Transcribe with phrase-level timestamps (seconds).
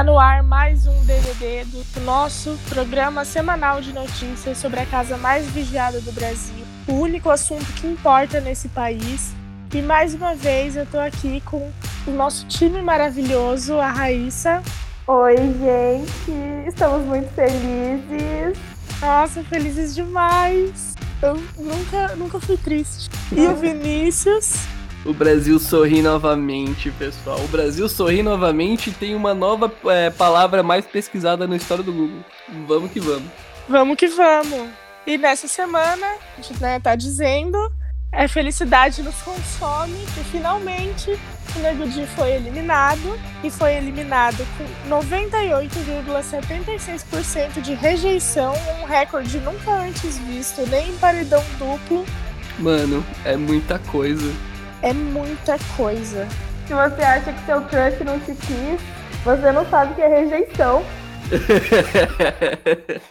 [0.00, 5.18] Tá no ar mais um DVD do nosso programa semanal de notícias sobre a casa
[5.18, 9.34] mais vigiada do Brasil, o único assunto que importa nesse país.
[9.74, 11.70] E mais uma vez eu tô aqui com
[12.06, 14.62] o nosso time maravilhoso, a Raíssa.
[15.06, 16.66] Oi, gente!
[16.66, 18.58] Estamos muito felizes.
[19.02, 20.94] Nossa, felizes demais!
[21.20, 23.10] Eu nunca, nunca fui triste.
[23.30, 24.79] E o Vinícius.
[25.04, 27.40] O Brasil sorri novamente, pessoal.
[27.42, 31.90] O Brasil sorri novamente e tem uma nova é, palavra mais pesquisada na história do
[31.90, 32.22] Google.
[32.68, 33.30] Vamos que vamos.
[33.66, 34.68] Vamos que vamos.
[35.06, 37.56] E nessa semana, a gente né, tá dizendo,
[38.12, 41.18] é felicidade nos consome, que finalmente
[41.56, 49.72] o Nego Di foi eliminado e foi eliminado com 98,76% de rejeição, um recorde nunca
[49.72, 52.04] antes visto, nem em paredão duplo.
[52.58, 54.49] Mano, é muita coisa.
[54.82, 56.26] É muita coisa.
[56.66, 58.80] Se você acha que seu crush não te quis,
[59.24, 60.82] você não sabe o que é rejeição.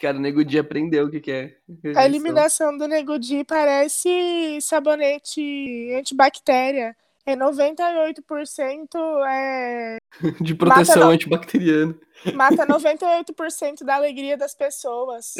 [0.00, 1.54] Cara, o Nego Di aprendeu o que, que é.
[1.96, 6.96] A eliminação do Nego Di parece sabonete antibactéria.
[7.24, 8.88] É 98%
[9.28, 9.96] é.
[10.42, 11.94] De proteção Mata no- antibacteriana.
[12.34, 15.34] Mata 98% da alegria das pessoas.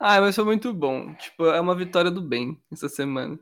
[0.00, 1.12] ah, mas foi muito bom.
[1.14, 3.38] Tipo, é uma vitória do bem essa semana.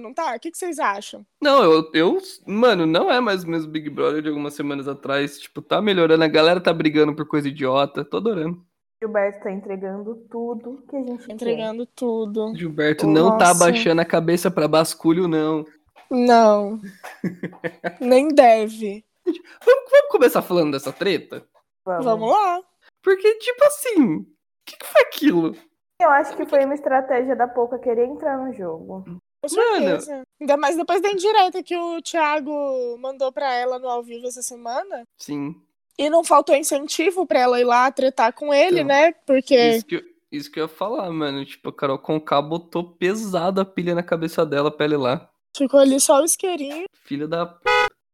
[0.00, 0.34] Não tá?
[0.34, 1.24] O que que vocês acham?
[1.40, 2.18] Não, eu, eu.
[2.44, 5.38] Mano, não é mais o mesmo Big Brother de algumas semanas atrás.
[5.38, 6.24] Tipo, tá melhorando.
[6.24, 8.04] A galera tá brigando por coisa idiota.
[8.04, 8.60] Tô adorando.
[9.00, 12.52] Gilberto tá entregando tudo que a gente Entregando tudo.
[12.56, 15.64] Gilberto não tá abaixando a cabeça pra basculho, não.
[16.10, 16.80] Não.
[18.00, 19.04] Nem deve.
[19.24, 21.40] Vamos, vamos começar falando dessa treta?
[21.84, 22.02] quer.
[22.02, 22.60] Vamos lá.
[23.00, 24.16] Porque, tipo assim.
[24.16, 24.26] O
[24.66, 25.56] que, que foi aquilo?
[26.00, 29.04] Eu acho que foi uma estratégia da Pouca querer entrar no jogo.
[29.42, 29.86] Com Mano.
[30.00, 30.22] certeza.
[30.40, 32.50] Ainda mais depois da indireta que o Thiago
[32.98, 35.04] mandou pra ela no ao vivo essa semana.
[35.16, 35.54] Sim.
[35.98, 39.12] E não faltou incentivo pra ela ir lá tretar com ele, Então, né?
[39.26, 39.56] Porque.
[39.56, 41.44] Isso que, eu- isso que eu ia falar, mano.
[41.44, 45.28] Tipo, a Carol Conká botou pesado a pilha na cabeça dela pra ela ir lá.
[45.56, 46.84] Ficou ali só o isqueirinho.
[47.04, 47.58] Filha da.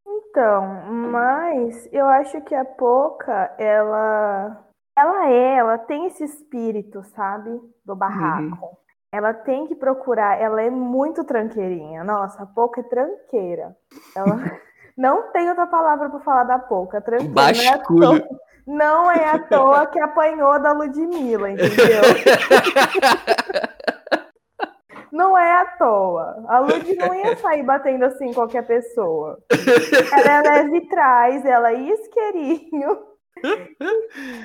[0.07, 4.65] Então, mas eu acho que a Pouca, ela.
[4.97, 7.51] Ela é, ela tem esse espírito, sabe?
[7.85, 8.79] Do barraco.
[9.15, 12.03] Ela tem que procurar, ela é muito tranqueirinha.
[12.03, 13.77] Nossa, a Pouca é tranqueira.
[14.17, 14.35] Ela.
[14.99, 17.01] Não tem outra palavra pra falar da Pouca.
[17.01, 17.33] Tranqueira.
[17.33, 18.29] Não é, toa,
[18.67, 22.03] não é à toa que apanhou da Ludmilla, entendeu?
[25.13, 26.45] Não é à toa.
[26.49, 29.39] A Lud não ia sair batendo assim em qualquer pessoa.
[30.13, 33.14] Ela é leve trás, ela é isqueirinho.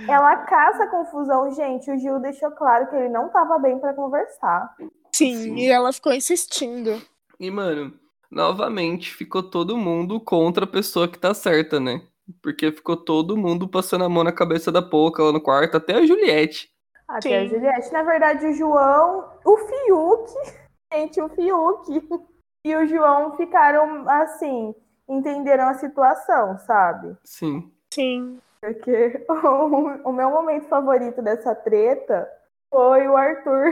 [0.07, 1.53] Ela caça confusão.
[1.53, 4.75] Gente, o Gil deixou claro que ele não tava bem pra conversar.
[5.13, 5.55] Sim, Sim.
[5.55, 7.01] e ela ficou insistindo.
[7.39, 7.93] E, mano,
[8.29, 12.01] novamente ficou todo mundo contra a pessoa que tá certa, né?
[12.41, 15.95] Porque ficou todo mundo passando a mão na cabeça da Pouca lá no quarto, até
[15.95, 16.69] a Juliette.
[17.07, 17.49] Até a Sim.
[17.49, 17.91] Juliette.
[17.91, 20.31] Na verdade, o João, o Fiuk,
[20.93, 22.07] gente, o Fiuk
[22.63, 24.75] e o João ficaram assim,
[25.07, 27.17] entenderam a situação, sabe?
[27.23, 27.71] Sim.
[27.91, 28.39] Sim.
[28.61, 32.29] Porque o, o meu momento favorito dessa treta
[32.73, 33.71] foi o Arthur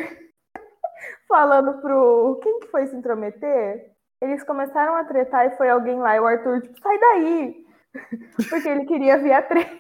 [1.27, 2.39] falando pro.
[2.41, 3.91] Quem que foi se intrometer?
[4.21, 7.65] Eles começaram a tretar e foi alguém lá, e o Arthur, tipo, sai daí!
[8.49, 9.77] Porque ele queria ver a treta.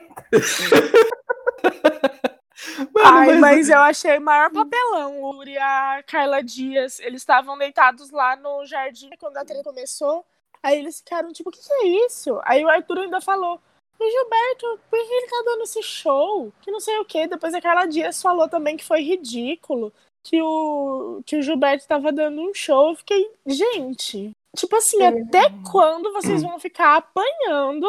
[2.93, 5.21] Mano, Ai, mas- mas eu achei o maior papelão.
[5.21, 9.63] O Uri e a Carla Dias, eles estavam deitados lá no jardim quando a treta
[9.63, 10.25] começou.
[10.61, 12.39] Aí eles ficaram tipo, o que, que é isso?
[12.43, 13.59] Aí o Arthur ainda falou,
[13.99, 16.51] o Gilberto, por que ele tá dando esse show?
[16.61, 17.27] Que não sei o quê.
[17.27, 19.91] Depois a Carla Dias falou também que foi ridículo.
[20.23, 22.89] Que o, que o Gilberto tava dando um show.
[22.89, 27.87] Eu fiquei, gente, tipo assim, até quando vocês vão ficar apanhando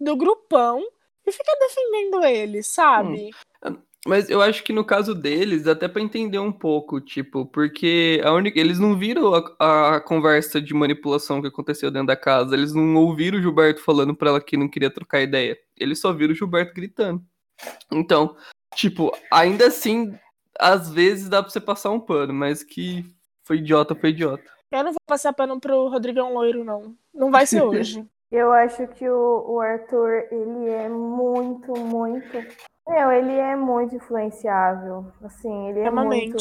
[0.00, 0.84] do grupão
[1.24, 3.30] e ficar defendendo ele, sabe?
[4.06, 8.32] Mas eu acho que no caso deles, até pra entender um pouco, tipo, porque a
[8.32, 12.72] única, eles não viram a, a conversa de manipulação que aconteceu dentro da casa, eles
[12.72, 15.58] não ouviram o Gilberto falando pra ela que não queria trocar ideia.
[15.76, 17.20] Eles só viram o Gilberto gritando.
[17.90, 18.36] Então,
[18.76, 20.16] tipo, ainda assim,
[20.58, 23.04] às vezes dá pra você passar um pano, mas que
[23.42, 24.44] foi idiota, foi idiota.
[24.70, 26.94] Eu não vou passar pano pro Rodrigão Loiro, não.
[27.12, 28.06] Não vai ser hoje.
[28.30, 32.38] Eu acho que o, o Arthur, ele é muito, muito.
[32.88, 35.12] Meu, ele é muito influenciável.
[35.24, 36.36] Assim, ele é muito.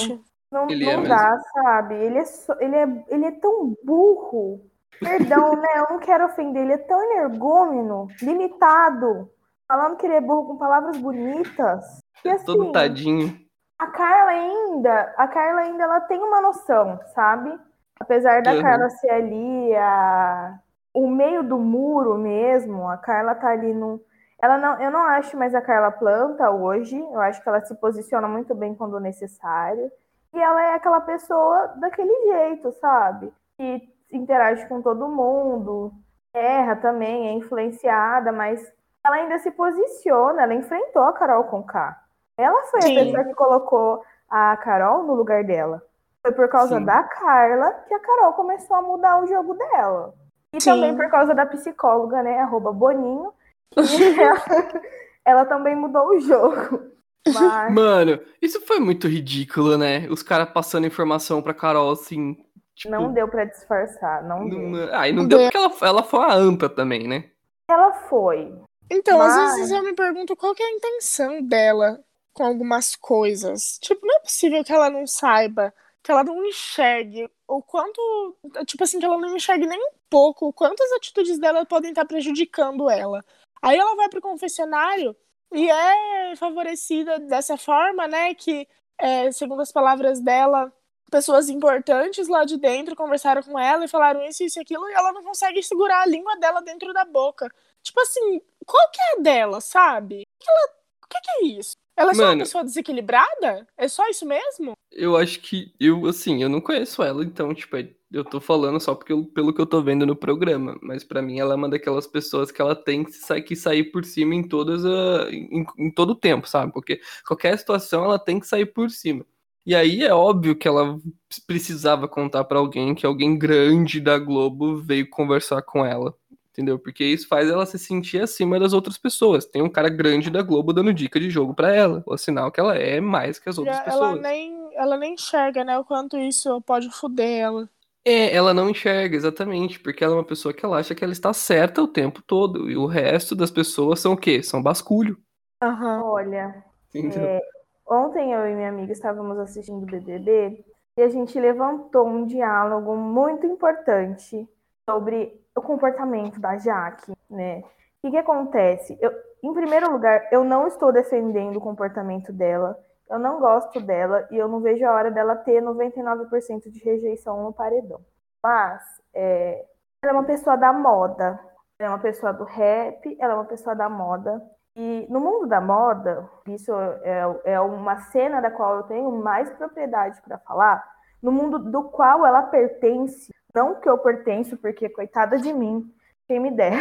[0.51, 1.07] Não, Ele não é mesmo.
[1.07, 1.95] dá, sabe?
[1.95, 4.61] Ele é, só- ele, é, ele é tão burro.
[5.01, 5.67] Perdão, né?
[5.77, 6.63] Eu não quero ofender.
[6.63, 9.29] Ele é tão energúmeno, limitado.
[9.67, 11.99] Falando que ele é burro com palavras bonitas.
[12.23, 13.39] E assim, Todo tadinho.
[13.79, 17.57] a Carla ainda, a Carla ainda ela tem uma noção, sabe?
[17.99, 18.61] Apesar da Uhum.
[18.61, 20.59] Carla ser ali a
[20.93, 23.99] o meio do muro mesmo, a Carla tá ali no
[24.41, 27.73] ela não, eu não acho mais a Carla planta hoje, eu acho que ela se
[27.75, 29.91] posiciona muito bem quando necessário.
[30.33, 33.31] E ela é aquela pessoa daquele jeito, sabe?
[33.57, 35.91] Que interage com todo mundo,
[36.33, 38.61] erra também, é influenciada, mas
[39.05, 42.01] ela ainda se posiciona, ela enfrentou a Carol Conká.
[42.37, 42.97] Ela foi Sim.
[42.97, 45.81] a pessoa que colocou a Carol no lugar dela.
[46.21, 46.85] Foi por causa Sim.
[46.85, 50.13] da Carla que a Carol começou a mudar o jogo dela.
[50.53, 50.71] E Sim.
[50.71, 52.39] também por causa da psicóloga, né?
[52.39, 53.31] Arroba Boninho.
[53.71, 54.81] Que ela,
[55.25, 56.91] ela também mudou o jogo.
[57.27, 60.07] Mas Mano, isso foi muito ridículo, né?
[60.09, 62.37] Os caras passando informação pra Carol assim.
[62.75, 64.59] Tipo, não deu pra disfarçar, não deu.
[64.59, 65.49] não- Ah, e não deu deu.
[65.51, 67.29] porque ela, ela foi uma anta também, né?
[67.69, 68.53] Ela foi.
[68.91, 71.99] Então, Mas- às vezes eu me pergunto qual que é a intenção dela
[72.33, 73.79] com algumas coisas.
[73.81, 75.73] Tipo, não é possível que ela não saiba,
[76.03, 78.35] que ela não enxergue o quanto.
[78.67, 81.89] Tipo assim, que ela não enxergue nem um pouco o quanto as atitudes dela podem
[81.89, 83.23] estar prejudicando ela.
[83.65, 85.15] Aí ela vai pro confessionário
[85.53, 88.33] e é favorecida dessa forma, né?
[88.35, 88.67] Que,
[88.99, 90.71] é, segundo as palavras dela,
[91.09, 94.93] pessoas importantes lá de dentro conversaram com ela e falaram isso, isso e aquilo, e
[94.93, 97.49] ela não consegue segurar a língua dela dentro da boca.
[97.81, 100.21] Tipo assim, qual que é dela, sabe?
[100.23, 100.69] O que, ela-
[101.09, 101.75] que que é isso?
[101.97, 102.39] Ela é só uma Mano.
[102.41, 103.67] pessoa desequilibrada?
[103.77, 104.73] É só isso mesmo?
[104.91, 107.75] Eu acho que eu, assim, eu não conheço ela, então, tipo,
[108.11, 110.77] eu tô falando só porque eu- pelo que eu tô vendo no programa.
[110.81, 113.85] Mas pra mim ela é uma daquelas pessoas que ela tem que, sa- que sair
[113.91, 116.71] por cima em todas a, em, em todo o tempo, sabe?
[116.73, 119.25] Porque qualquer situação ela tem que sair por cima.
[119.65, 120.99] E aí é óbvio que ela
[121.47, 126.15] precisava contar pra alguém que alguém grande da Globo veio conversar com ela.
[126.55, 126.79] Entendeu?
[126.79, 129.45] Porque isso faz ela se sentir acima das outras pessoas.
[129.45, 132.01] Tem um cara grande da Globo dando dica de jogo pra ela.
[132.05, 134.21] O sinal que ela é mais que as outras ela pessoas.
[134.21, 137.69] nem, ela nem enxerga, né, o quanto isso pode foder ela.
[138.05, 141.11] É, ela não enxerga, exatamente, porque ela é uma pessoa que ela acha que ela
[141.11, 142.69] está certa o tempo todo.
[142.69, 144.41] E o resto das pessoas são o quê?
[144.41, 145.17] São basculho.
[145.61, 146.03] Aham.
[146.05, 146.63] Olha,
[146.93, 147.21] Entendeu?
[147.21, 147.41] É,
[147.85, 150.63] ontem eu e minha amiga estávamos assistindo o BBB
[150.97, 154.47] e a gente levantou um diálogo muito importante
[154.89, 157.59] sobre o comportamento da Jaque, né?
[157.59, 157.63] O
[158.01, 158.97] que, que acontece?
[159.01, 159.11] Eu,
[159.41, 162.77] em primeiro lugar, eu não estou defendendo o comportamento dela,
[163.09, 167.43] eu não gosto dela e eu não vejo a hora dela ter 99% de rejeição
[167.43, 168.01] no paredão.
[168.43, 168.81] Mas
[169.13, 169.65] é,
[170.03, 171.39] ela é uma pessoa da moda,
[171.79, 174.41] ela é uma pessoa do rap, ela é uma pessoa da moda.
[174.75, 176.73] E no mundo da moda, isso
[177.03, 180.83] é, é uma cena da qual eu tenho mais propriedade para falar,
[181.25, 185.91] no mundo do qual ela pertence, não que eu pertenço, porque coitada de mim,
[186.27, 186.79] quem me dera.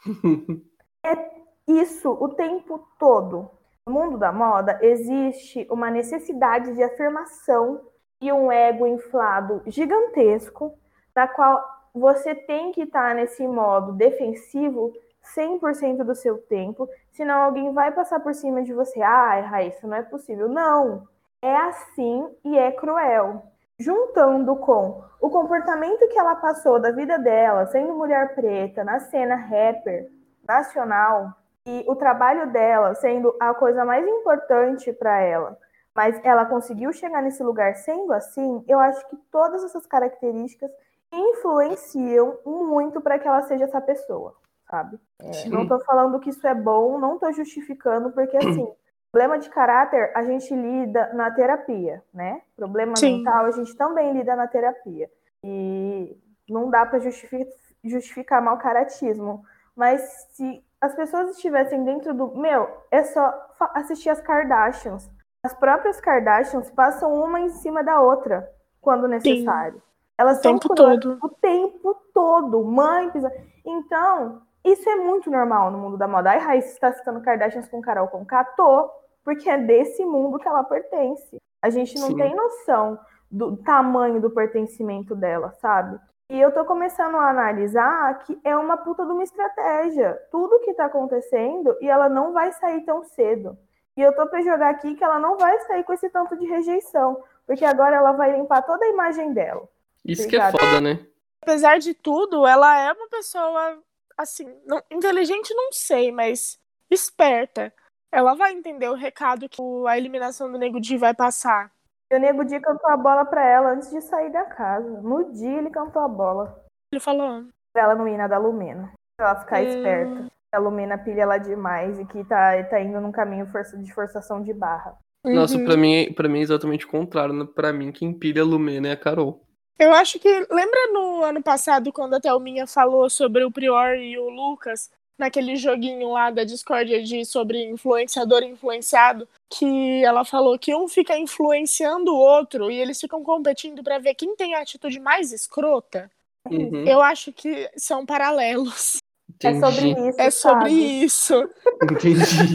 [1.06, 1.34] É
[1.68, 3.50] isso o tempo todo.
[3.86, 7.82] No mundo da moda existe uma necessidade de afirmação
[8.22, 10.78] e um ego inflado gigantesco,
[11.14, 11.62] na qual
[11.94, 14.94] você tem que estar nesse modo defensivo
[15.36, 19.02] 100% do seu tempo, senão alguém vai passar por cima de você.
[19.02, 20.48] Ai, Raíssa, não é possível.
[20.48, 21.06] Não,
[21.42, 23.53] é assim e é cruel.
[23.78, 29.34] Juntando com o comportamento que ela passou da vida dela, sendo mulher preta, na cena
[29.34, 30.10] rapper
[30.46, 31.32] nacional,
[31.66, 35.58] e o trabalho dela sendo a coisa mais importante para ela,
[35.94, 40.70] mas ela conseguiu chegar nesse lugar sendo assim, eu acho que todas essas características
[41.10, 44.34] influenciam muito para que ela seja essa pessoa,
[44.68, 44.98] sabe?
[45.20, 48.70] É, não tô falando que isso é bom, não tô justificando, porque assim,
[49.14, 52.42] problema de caráter a gente lida na terapia, né?
[52.56, 53.18] Problema Sim.
[53.18, 55.08] mental a gente também lida na terapia.
[55.44, 56.18] E
[56.50, 57.46] não dá para justificar,
[57.84, 59.44] justificar mau caratismo.
[59.76, 60.00] Mas
[60.32, 62.36] se as pessoas estivessem dentro do.
[62.36, 63.32] Meu, é só
[63.74, 65.08] assistir as Kardashians.
[65.44, 69.80] As próprias Kardashians passam uma em cima da outra quando necessário.
[70.18, 71.18] Elas O são tempo todo.
[71.22, 72.64] O tempo todo.
[72.64, 73.32] Mãe, pisa-
[73.64, 76.30] Então, isso é muito normal no mundo da moda.
[76.30, 78.24] Ai, Raíssa está citando Kardashians com Carol com
[78.56, 78.90] Tô,
[79.24, 81.36] porque é desse mundo que ela pertence.
[81.62, 82.16] A gente não Sim.
[82.16, 82.98] tem noção
[83.30, 85.98] do tamanho do pertencimento dela, sabe?
[86.30, 90.20] E eu tô começando a analisar que é uma puta de uma estratégia.
[90.30, 93.58] Tudo que tá acontecendo e ela não vai sair tão cedo.
[93.96, 96.46] E eu tô pra jogar aqui que ela não vai sair com esse tanto de
[96.46, 97.22] rejeição.
[97.46, 99.68] Porque agora ela vai limpar toda a imagem dela.
[100.04, 101.06] Isso que é foda, né?
[101.42, 103.78] Apesar de tudo, ela é uma pessoa,
[104.16, 106.58] assim, não- inteligente não sei, mas
[106.90, 107.72] esperta.
[108.14, 111.70] Ela vai entender o recado que a eliminação do Nego Di vai passar.
[112.12, 115.00] E o Nego Di cantou a bola pra ela antes de sair da casa.
[115.02, 116.62] No dia ele cantou a bola.
[116.92, 117.42] Ele falou,
[117.72, 118.92] Pra ela não ir na da Lumena.
[119.16, 119.66] Pra ela ficar Hum.
[119.66, 120.26] esperta.
[120.54, 123.44] A Lumena pilha ela demais e que tá, tá indo num caminho
[123.82, 124.96] de forçação de barra.
[125.24, 125.64] Nossa, Uhum.
[125.64, 127.34] pra mim, pra mim é exatamente o contrário.
[127.34, 127.44] né?
[127.52, 129.40] Pra mim, quem pilha a Lumena é a Carol.
[129.76, 130.28] Eu acho que.
[130.48, 135.56] Lembra no ano passado, quando a Thelminha falou sobre o Prior e o Lucas, naquele
[135.56, 141.16] joguinho lá da Discord de, sobre influenciador e influenciado, que ela falou que um fica
[141.16, 146.10] influenciando o outro e eles ficam competindo pra ver quem tem a atitude mais escrota?
[146.50, 146.86] Uhum.
[146.86, 148.98] Eu acho que são paralelos.
[149.42, 150.08] É sobre Entendi.
[150.08, 150.20] isso.
[150.20, 151.04] É sobre sabe?
[151.04, 151.50] isso.
[151.82, 152.54] Entendi.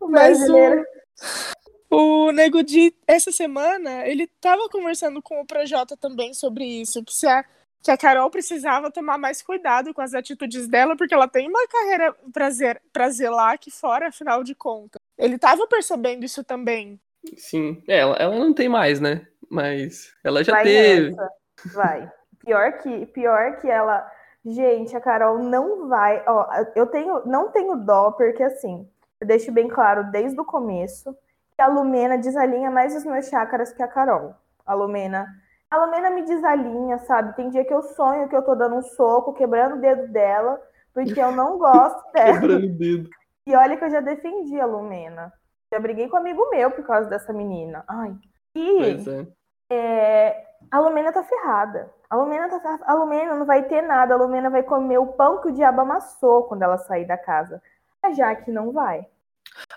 [0.00, 0.84] O Mas o-.
[1.90, 7.14] O Nego Di, essa semana, ele tava conversando com o Projota também sobre isso, que,
[7.14, 7.44] se a,
[7.84, 11.68] que a Carol precisava tomar mais cuidado com as atitudes dela, porque ela tem uma
[11.68, 12.16] carreira
[12.90, 14.98] pra, zelar aqui fora, afinal de contas.
[15.18, 16.98] Ele tava percebendo isso também.
[17.36, 17.82] Sim.
[17.86, 19.26] É, ela, ela não tem mais, né?
[19.50, 21.10] Mas ela já Vai teve.
[21.10, 21.28] nessa.
[21.74, 22.12] Vai.
[22.38, 24.10] Pior que, pior que ela.
[24.46, 26.24] Gente, a Carol não vai.
[26.26, 28.88] Ó, eu tenho, não tenho dó, porque assim,
[29.20, 31.14] eu deixo bem claro desde o começo
[31.54, 34.34] que a Lumena desalinha mais os meus chácaras que a Carol.
[34.64, 35.26] A Lumena.
[35.70, 37.34] A Lumena me desalinha, sabe?
[37.34, 40.60] Tem dia que eu sonho que eu tô dando um soco, quebrando o dedo dela,
[40.92, 42.40] porque eu não gosto dela.
[42.40, 43.10] Quebrando o dedo.
[43.46, 45.32] E olha que eu já defendi a Lumena.
[45.72, 47.84] Já briguei com um amigo meu por causa dessa menina.
[47.88, 48.14] Ai.
[48.54, 48.84] E
[49.70, 49.76] é.
[49.76, 51.92] é, a Lumena tá ferrada.
[52.08, 54.14] A Lumena, tá, a Lumena não vai ter nada.
[54.14, 57.60] A Lumena vai comer o pão que o diabo amassou quando ela sair da casa.
[58.02, 59.06] A Jaque não vai.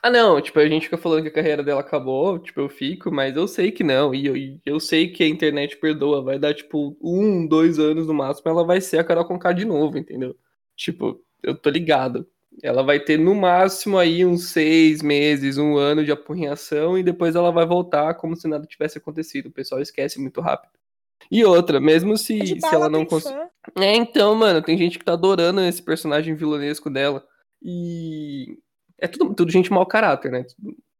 [0.01, 3.11] Ah, não, tipo, a gente fica falando que a carreira dela acabou, tipo, eu fico,
[3.11, 6.53] mas eu sei que não, e eu, eu sei que a internet perdoa, vai dar,
[6.53, 10.35] tipo, um, dois anos no máximo, ela vai ser a Carol Conká de novo, entendeu?
[10.75, 12.27] Tipo, eu tô ligado.
[12.63, 17.35] Ela vai ter no máximo aí uns seis meses, um ano de apurrinhação, e depois
[17.35, 19.47] ela vai voltar como se nada tivesse acontecido.
[19.47, 20.71] O pessoal esquece muito rápido.
[21.29, 23.37] E outra, mesmo se, De se ela não conseguir.
[23.77, 27.23] É, então, mano, tem gente que tá adorando esse personagem vilanesco dela.
[27.61, 28.57] E.
[28.99, 30.45] É tudo, tudo gente mau caráter, né?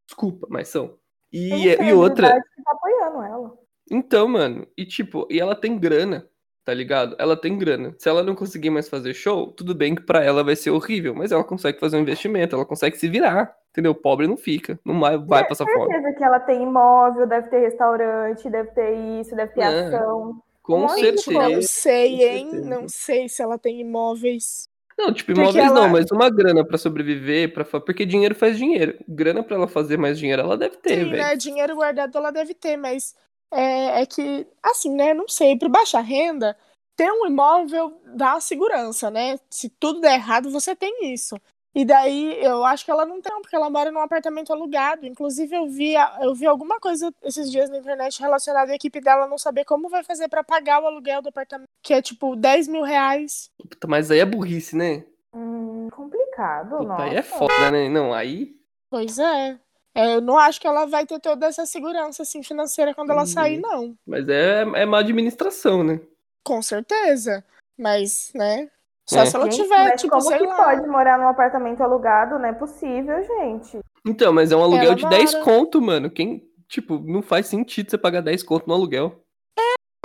[0.05, 0.95] Desculpa, mas são.
[1.31, 2.27] E, Tem e outra.
[2.27, 3.53] celebridade que tá apoiando ela.
[3.91, 6.27] Então, mano, e tipo, e ela tem grana,
[6.63, 7.15] tá ligado?
[7.19, 7.95] Ela tem grana.
[7.97, 11.15] Se ela não conseguir mais fazer show, tudo bem que pra ela vai ser horrível,
[11.15, 13.95] mas ela consegue fazer um investimento, ela consegue se virar, entendeu?
[13.95, 15.91] Pobre não fica, não vai, vai passar fome.
[15.91, 19.65] Certeza que ela tem imóvel, deve ter restaurante, deve ter isso, deve ter É.
[19.87, 20.41] ação.
[20.61, 21.49] Com Gente, certeza.
[21.49, 22.49] Não sei, com hein?
[22.51, 22.69] certeza.
[22.69, 24.66] Não sei se ela tem imóveis.
[24.97, 28.97] Não, tipo, imóveis ela- não, mas uma grana pra sobreviver, para porque dinheiro faz dinheiro.
[29.07, 31.17] Grana pra ela fazer mais dinheiro, ela deve ter, Sim, velho.
[31.17, 31.35] né?
[31.35, 33.15] Dinheiro guardado ela deve ter, mas
[33.53, 35.13] é, é que, assim, né?
[35.13, 36.57] Não sei, para baixa renda,
[36.95, 39.37] ter um imóvel dá segurança, né?
[39.51, 41.39] Se tudo der errado, você tem isso.
[41.75, 45.05] E daí eu acho que ela não tem, não, porque ela mora num apartamento alugado.
[45.05, 49.27] Inclusive, eu vi, eu vi alguma coisa esses dias na internet relacionada à equipe dela
[49.27, 52.67] não saber como vai fazer para pagar o aluguel do apartamento, que é tipo 10
[52.67, 53.50] mil reais.
[53.59, 55.05] Puta, mas aí é burrice, né?
[55.33, 57.03] Hum, complicado, Puta, nossa.
[57.03, 57.88] aí é foda, né?
[57.89, 58.55] Não, aí.
[58.89, 59.59] Pois é.
[59.93, 63.21] É, Eu não acho que ela vai ter toda essa segurança assim financeira quando ela
[63.21, 63.27] Uhum.
[63.27, 63.95] sair, não.
[64.05, 66.00] Mas é, é má administração, né?
[66.43, 67.43] Com certeza.
[67.77, 68.69] Mas, né?
[69.09, 69.25] Só É.
[69.25, 70.55] se ela Gente, tiver, mas tipo, como sei que lá.
[70.63, 72.37] pode morar num apartamento alugado?
[72.37, 73.79] Não é possível, gente.
[74.05, 75.45] Então, mas é um aluguel Ela de 10 mora.
[75.45, 76.09] conto, mano.
[76.09, 79.23] Quem, tipo, não faz sentido você pagar 10 conto no aluguel.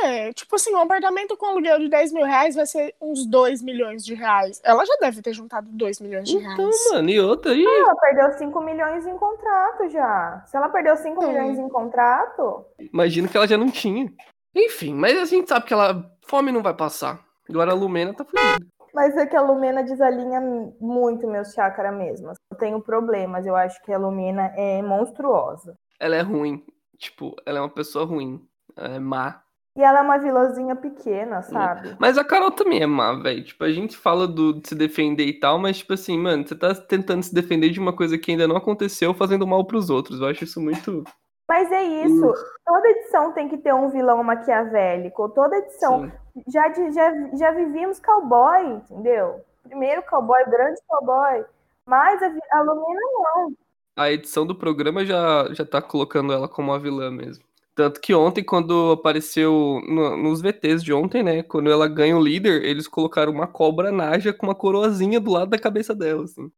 [0.01, 3.63] É, tipo assim, um apartamento com aluguel de 10 mil reais vai ser uns 2
[3.63, 4.61] milhões de reais.
[4.65, 6.77] Ela já deve ter juntado 2 milhões de Então, reais.
[6.93, 7.65] mano, e outra aí.
[7.65, 10.43] Ela perdeu 5 milhões em contrato já.
[10.47, 11.29] Se ela perdeu 5 Hum.
[11.29, 14.13] milhões em contrato, Imagino que ela já não tinha.
[14.57, 16.05] Enfim, mas a gente sabe que ela.
[16.27, 17.21] Fome não vai passar.
[17.49, 18.67] Agora a Lumena tá fudida.
[18.95, 20.41] Mas é que a Lumena desalinha
[20.81, 22.33] muito meus chakras mesmo.
[22.51, 25.77] Eu tenho problemas, eu acho que a Lumena é monstruosa.
[25.99, 26.65] Ela é ruim.
[26.99, 28.41] Tipo, ela é uma pessoa ruim.
[28.77, 29.43] Ela é má.
[29.75, 31.97] E ela é uma vilãzinha pequena, sabe?
[31.99, 33.43] Mas a Carol também é má, velho.
[33.43, 36.55] Tipo, a gente fala do, de se defender e tal, mas, tipo assim, mano, você
[36.55, 40.21] tá tentando se defender de uma coisa que ainda não aconteceu, fazendo mal pros outros.
[40.21, 41.05] Eu acho isso muito.
[41.53, 42.33] Mas é isso.
[42.65, 45.29] Toda edição tem que ter um vilão maquiavélico.
[45.29, 46.11] Toda edição.
[46.35, 46.43] Sim.
[46.49, 49.43] Já, já, já vivíamos cowboy, entendeu?
[49.63, 51.45] Primeiro cowboy, grande cowboy.
[51.85, 53.53] Mas a, a Lumena não.
[53.95, 57.45] A edição do programa já, já tá colocando ela como a vilã mesmo.
[57.75, 61.43] Tanto que ontem, quando apareceu no- nos VTs de ontem, né?
[61.43, 65.51] Quando ela ganha o líder, eles colocaram uma cobra naja com uma coroazinha do lado
[65.51, 66.51] da cabeça dela, assim.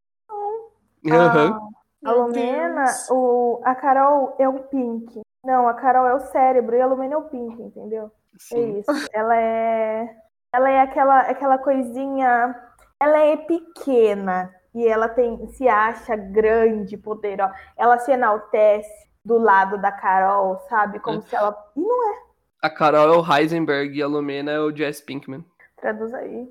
[1.11, 1.59] Aham.
[2.05, 5.21] A Lumena, o, a Carol é o Pink.
[5.45, 8.07] Não, a Carol é o cérebro e a Lumena é o Pink, entendeu?
[8.07, 8.79] É Sim.
[8.79, 8.91] isso.
[9.13, 10.17] Ela é.
[10.53, 12.55] Ela é aquela, aquela coisinha.
[13.01, 17.55] Ela é pequena e ela tem se acha grande, poderosa.
[17.77, 18.89] Ela se enaltece
[19.25, 20.99] do lado da Carol, sabe?
[21.01, 21.23] Como É.
[21.23, 21.57] se ela.
[21.77, 22.15] E não
[22.63, 25.45] A Carol é o Heisenberg e a Lumena é o Jess Pinkman.
[25.77, 26.49] traduz aí.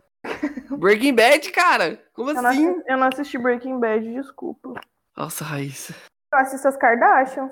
[0.77, 1.99] Breaking Bad, cara!
[2.13, 2.69] Como Eu não, assim?
[2.69, 4.73] assisti, eu não assisti Breaking Bad, desculpa.
[5.15, 5.93] Nossa, Raíssa.
[6.33, 7.51] Eu assisto as Kardashians.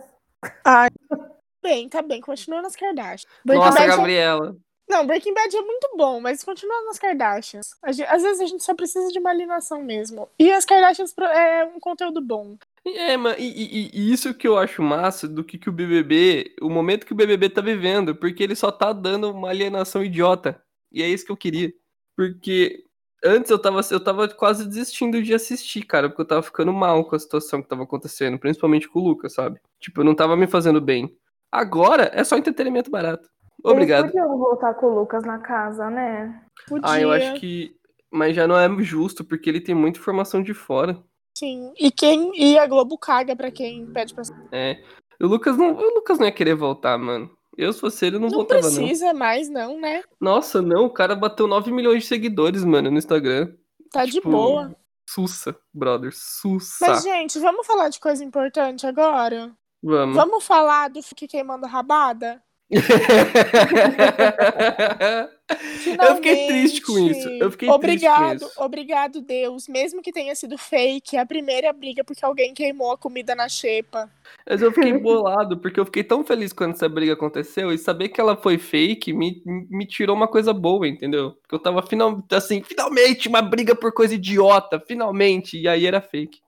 [1.64, 3.28] Bem, tá bem, continua nas Kardashians.
[3.46, 4.58] Breaking Nossa, Bad é- Gabriela.
[4.90, 7.76] Não, Breaking Bad é muito bom, mas continua nas Kardashians.
[7.82, 10.28] Às vezes a gente só precisa de uma alienação mesmo.
[10.38, 12.58] E as Kardashians é um conteúdo bom.
[12.86, 16.56] É, mano, e, e- e isso que eu acho massa do que, que o BBB,
[16.62, 20.62] o momento que o BBB tá vivendo, porque ele só tá dando uma alienação idiota.
[20.92, 21.72] E é isso que eu queria.
[22.18, 22.84] Porque
[23.24, 27.06] antes eu tava, eu tava quase desistindo de assistir, cara, porque eu tava ficando mal
[27.06, 29.60] com a situação que tava acontecendo, principalmente com o Lucas, sabe?
[29.80, 31.16] Tipo, eu não tava me fazendo bem.
[31.52, 33.30] Agora é só entretenimento barato.
[33.64, 34.06] Obrigado.
[34.06, 36.42] Eles podiam voltar com o Lucas na casa, né?
[36.68, 36.90] Podia.
[36.90, 37.76] Ah, eu acho que.
[38.10, 41.02] Mas já não é justo, porque ele tem muita informação de fora.
[41.38, 41.74] Sim.
[41.80, 44.24] E quem e a Globo caga pra quem pede pra.
[44.52, 44.82] É.
[45.22, 47.30] O Lucas não, o Lucas não ia querer voltar, mano.
[47.58, 48.76] Eu, se fosse ele, não, Não voltava, não.
[48.76, 50.04] precisa mais, não, né?
[50.20, 53.54] Nossa, não, o cara bateu 9 milhões de seguidores, mano, no Instagram.
[53.92, 54.76] Tá de Tipo, boa.
[55.10, 56.88] Sussa, brother, sussa.
[56.88, 59.52] Mas, gente, vamos falar de coisa importante agora?
[59.84, 60.16] Vamos.
[60.16, 62.42] Vamos falar do que queimando rabada?
[66.08, 67.28] eu fiquei triste com isso.
[67.30, 68.64] Eu fiquei obrigado, triste com isso.
[68.64, 69.68] Obrigado, Deus.
[69.68, 74.10] Mesmo que tenha sido fake, a primeira briga porque alguém queimou a comida na xepa.
[74.50, 78.10] Mas eu fiquei bolado, porque eu fiquei tão feliz quando essa briga aconteceu e saber
[78.10, 81.32] que ela foi fake me, me tirou uma coisa boa, entendeu?
[81.42, 86.00] Porque eu tava final, assim, finalmente uma briga por coisa idiota, finalmente, e aí era
[86.00, 86.40] fake.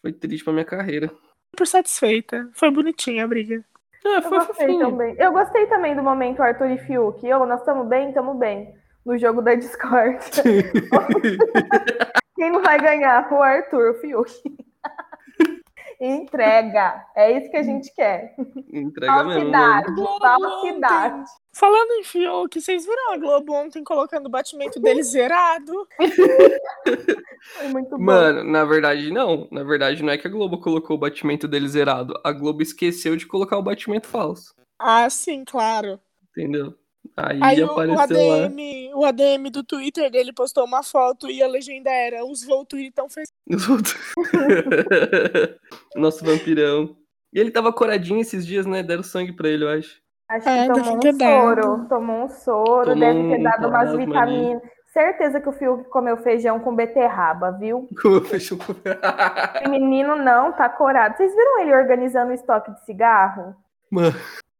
[0.00, 1.12] Foi triste pra minha carreira.
[1.56, 2.48] Por satisfeita.
[2.54, 3.64] Foi bonitinha a briga.
[4.04, 4.90] Ah, Eu foi gostei fofinho.
[4.90, 5.14] também.
[5.18, 7.32] Eu gostei também do momento Arthur e Fiuk.
[7.32, 8.74] Ô, nós estamos bem, estamos bem.
[9.04, 10.18] No jogo da Discord.
[12.36, 13.30] Quem não vai ganhar?
[13.32, 14.32] O Arthur, o Fiuk.
[16.00, 17.04] Entrega.
[17.14, 18.34] É isso que a gente quer.
[18.72, 19.52] Entrega mesmo.
[19.52, 19.94] Falsidade.
[19.94, 21.24] Globo Falsidade.
[21.54, 25.86] Falando em Fiuk, vocês viram a Globo ontem colocando o batimento dele zerado?
[27.58, 28.02] Foi muito bom.
[28.02, 29.48] Mano, na verdade não.
[29.50, 32.18] Na verdade não é que a Globo colocou o batimento dele zerado.
[32.24, 34.54] A Globo esqueceu de colocar o batimento falso.
[34.78, 36.00] Ah, sim, claro.
[36.30, 36.74] Entendeu?
[37.16, 38.44] Aí, Aí o, o apareceu lá.
[38.46, 42.90] ADM, o ADM do Twitter dele postou uma foto e a legenda era os Volturi
[42.90, 43.34] tão felizes.
[43.46, 44.14] Os outros.
[45.94, 46.96] Nosso vampirão.
[47.32, 48.82] E ele tava coradinho esses dias, né?
[48.82, 50.01] Deram sangue pra ele, eu acho.
[50.32, 51.18] Acho É, que tomou um dado.
[51.18, 51.86] soro.
[51.88, 54.62] Tomou um soro, Tomou deve ter um dado umas vitaminas.
[54.92, 57.88] Certeza que o Fiuk comeu feijão com beterraba, viu?
[58.02, 61.16] Como fechou com- Esse menino não tá corado.
[61.16, 63.54] Vocês viram ele organizando o estoque de cigarro?
[63.90, 64.14] Mano.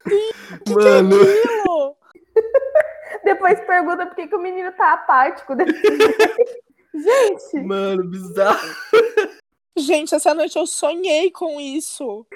[0.66, 1.10] Que Mano.
[1.10, 1.94] que
[2.38, 3.22] é?
[3.24, 5.54] Depois pergunta por que, que o menino tá apático.
[6.94, 8.58] Gente, Mano, bizarro.
[9.76, 12.26] Gente, essa noite eu sonhei com isso.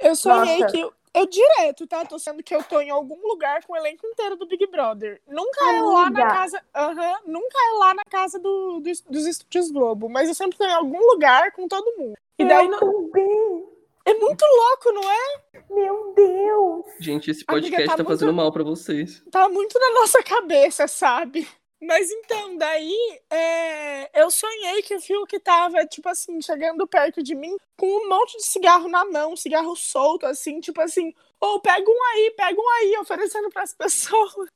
[0.00, 0.72] Eu sonhei Nossa.
[0.72, 0.88] que.
[1.16, 2.04] Eu, eu direto, tá?
[2.04, 5.20] Tô sendo que eu tô em algum lugar com o elenco inteiro do Big Brother.
[5.26, 6.26] Nunca é lá na Amiga.
[6.28, 6.62] casa.
[6.74, 10.08] Aham, nunca é lá na casa do, dos, dos estúdios Globo.
[10.08, 12.14] Mas eu sempre tô em algum lugar com todo mundo.
[12.38, 13.64] E daí eu não- também.
[14.04, 15.62] é muito louco, não é?
[15.70, 16.84] Meu Deus.
[17.00, 19.22] Gente, esse Amiga, podcast tá tá, muito- fazendo mal pra vocês.
[19.30, 21.48] Tá muito na nossa cabeça, sabe?
[21.80, 27.34] Mas então, daí é, eu sonhei que o Fiuk tava, tipo assim, chegando perto de
[27.34, 31.84] mim com um monte de cigarro na mão, cigarro solto, assim, tipo assim, ô, pega
[31.88, 34.48] um aí, pega um aí, oferecendo pras pessoas.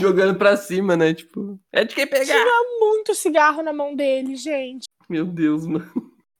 [0.00, 1.12] Jogando pra cima, né?
[1.12, 2.24] Tipo, é de quem pegar.
[2.24, 4.86] Tinha muito cigarro na mão dele, gente.
[5.08, 5.90] Meu Deus, mano.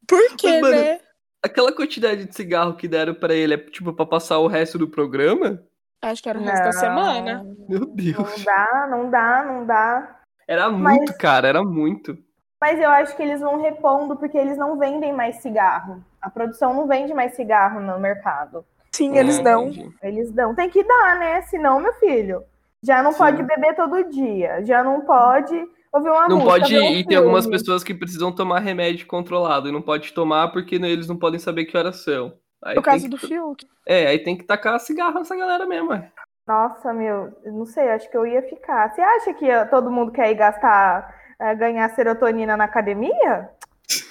[0.07, 1.01] Por quê, Mas, mano, né?
[1.43, 4.89] Aquela quantidade de cigarro que deram pra ele é tipo pra passar o resto do
[4.89, 5.63] programa?
[6.05, 6.73] Acho que era o resto da Não.
[6.73, 7.47] semana.
[7.69, 8.45] Meu Não Deus.
[8.45, 10.21] dá, não dá, não dá.
[10.47, 12.17] Era Mas- muito, cara, era muito.
[12.61, 16.03] Mas eu acho que eles vão repondo porque eles não vendem mais cigarro.
[16.21, 18.65] A produção não vende mais cigarro no mercado.
[18.93, 19.69] Sim, eles dão.
[19.69, 19.91] entendi.
[20.03, 20.55] Eles dão.
[20.55, 21.43] Tem que dar, né?
[21.43, 22.43] Senão, meu filho,
[22.83, 23.19] já não Sim.
[23.19, 24.65] pode beber todo dia.
[24.65, 25.55] Já não pode
[25.93, 26.51] ouvir uma Não música.
[26.53, 30.13] pode ver um ir, tem algumas pessoas que precisam tomar remédio controlado e não pode
[30.13, 32.33] tomar porque eles não podem saber que horas são.
[32.65, 33.67] Aí caso que- do Fiuk.
[33.87, 36.11] É, aí tem que tacar cigarro nessa galera mesmo, ué.
[36.47, 38.93] Nossa, meu, eu não sei, acho que eu ia ficar.
[38.95, 43.51] Você acha que todo mundo quer ir gastar, eh, ganhar serotonina na academia?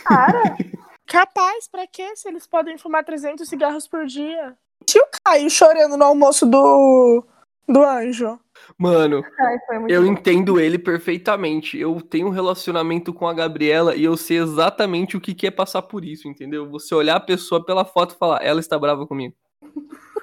[0.04, 0.42] Para!
[1.06, 2.16] Capaz, pra quê?
[2.16, 4.56] Se eles podem fumar 300 cigarros por dia.
[4.82, 7.24] senti o Caio chorando no almoço do,
[7.68, 8.40] do anjo.
[8.78, 9.58] Mano, Ai,
[9.90, 10.08] eu bom.
[10.08, 11.78] entendo ele perfeitamente.
[11.78, 15.52] Eu tenho um relacionamento com a Gabriela e eu sei exatamente o que que é
[15.52, 16.70] passar por isso, entendeu?
[16.70, 19.36] Você olhar a pessoa pela foto e falar, ela está brava comigo.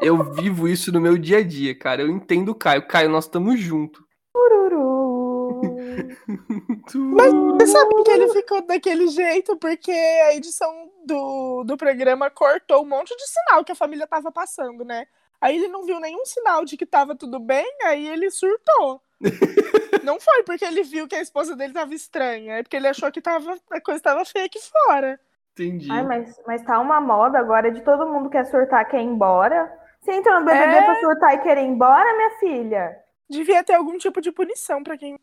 [0.00, 2.02] Eu vivo isso no meu dia a dia, cara.
[2.02, 2.84] Eu entendo o Caio.
[2.88, 4.02] Caio, nós estamos juntos.
[6.94, 12.82] Mas você sabe que ele ficou daquele jeito porque a edição do, do programa cortou
[12.82, 15.06] um monte de sinal que a família tava passando, né?
[15.42, 19.02] Aí ele não viu nenhum sinal de que tava tudo bem, aí ele surtou.
[20.04, 23.10] não foi porque ele viu que a esposa dele tava estranha, é porque ele achou
[23.10, 25.18] que tava, a coisa tava feia aqui fora.
[25.52, 25.90] Entendi.
[25.90, 29.70] Ai, mas, mas tá uma moda agora de todo mundo quer surtar, quer ir embora.
[30.00, 30.82] Você entra no BBB É.
[30.84, 32.96] pra surtar e querer ir embora, minha filha?
[33.28, 35.18] Devia ter algum tipo de punição pra quem,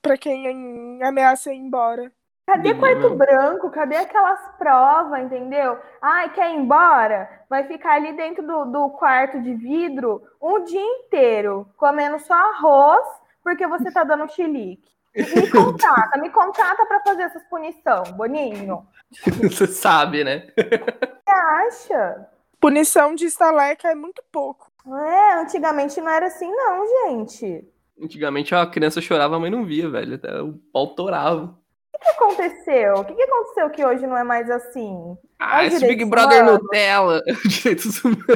[0.00, 2.10] para quem ameaça ir embora.
[2.48, 3.16] Cadê quarto mesmo.
[3.16, 3.70] branco?
[3.70, 5.78] Cadê aquelas provas, entendeu?
[6.00, 7.28] Ai, quer ir embora?
[7.46, 13.06] Vai ficar ali dentro do, do quarto de vidro um dia inteiro, comendo só arroz,
[13.44, 14.88] porque você tá dando chilique.
[15.14, 18.86] Me contrata, me contrata pra fazer essas punição, Boninho.
[19.42, 20.46] Você sabe, né?
[20.56, 22.28] Você acha?
[22.58, 24.70] Punição de estaleca é muito pouco.
[24.86, 27.62] É, antigamente não era assim, não, gente.
[28.02, 30.14] Antigamente a criança chorava, a mãe não via, velho.
[30.14, 31.54] Até O pau torava.
[31.98, 32.94] O que aconteceu?
[32.94, 35.16] O que que aconteceu que hoje não é mais assim?
[35.38, 36.62] Ah, É esse Big Brother humanos.
[36.62, 37.22] Nutella.
[37.44, 38.26] Direitos humanos.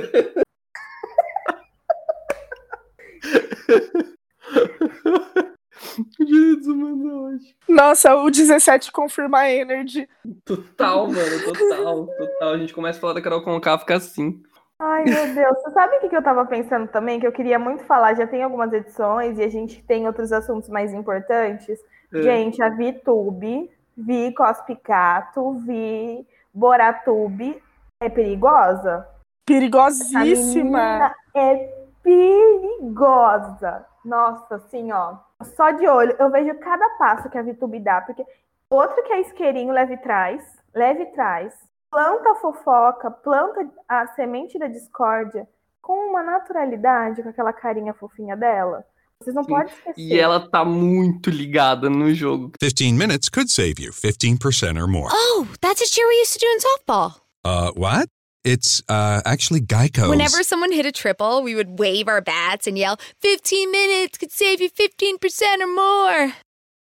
[6.18, 7.42] Direitos humanos.
[7.68, 10.08] Nossa, o 17 confirma a Energy.
[10.44, 12.52] Total, mano, total, total.
[12.54, 14.42] A gente começa a falar da Carol Conká, fica assim.
[14.78, 15.56] Ai, meu Deus.
[15.62, 17.20] Você sabe o que que eu tava pensando também?
[17.20, 18.14] Que eu queria muito falar.
[18.14, 21.78] Já tem algumas edições e a gente tem outros assuntos mais importantes.
[22.12, 22.22] É.
[22.22, 27.62] Gente, a VTube, Vi Cospicato, Vi Boratube
[28.00, 29.08] é perigosa?
[29.46, 31.14] Perigosíssima.
[31.34, 31.72] é
[32.02, 33.86] perigosa.
[34.04, 35.16] Nossa, assim, ó.
[35.56, 38.24] Só de olho, eu vejo cada passo que a VTube dá, porque
[38.68, 40.42] outro que é isqueirinho, leve traz,
[40.74, 41.54] leve traz,
[41.90, 45.48] planta a fofoca, planta a semente da discórdia
[45.80, 48.84] com uma naturalidade, com aquela carinha fofinha dela.
[49.22, 49.50] Vocês não Sim.
[49.50, 49.94] podem esquecer.
[49.96, 52.52] E ela tá muito ligada no jogo.
[52.60, 55.08] 15 minutes could save you 15% or more.
[55.12, 57.20] Oh, that's a cheer we used to do in softball.
[57.44, 58.08] Uh, what?
[58.44, 60.08] It's uh, actually Geico's.
[60.08, 64.32] Whenever someone hit a triple, we would wave our bats and yell, 15 minutes could
[64.32, 66.34] save you 15% or more.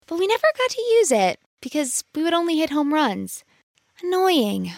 [0.06, 3.44] But we never got to use it because we would only hit home runs.
[4.02, 4.72] Annoying.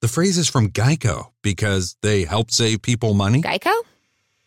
[0.00, 3.40] The phrase is from Geico because they help save people money.
[3.40, 3.72] Geico?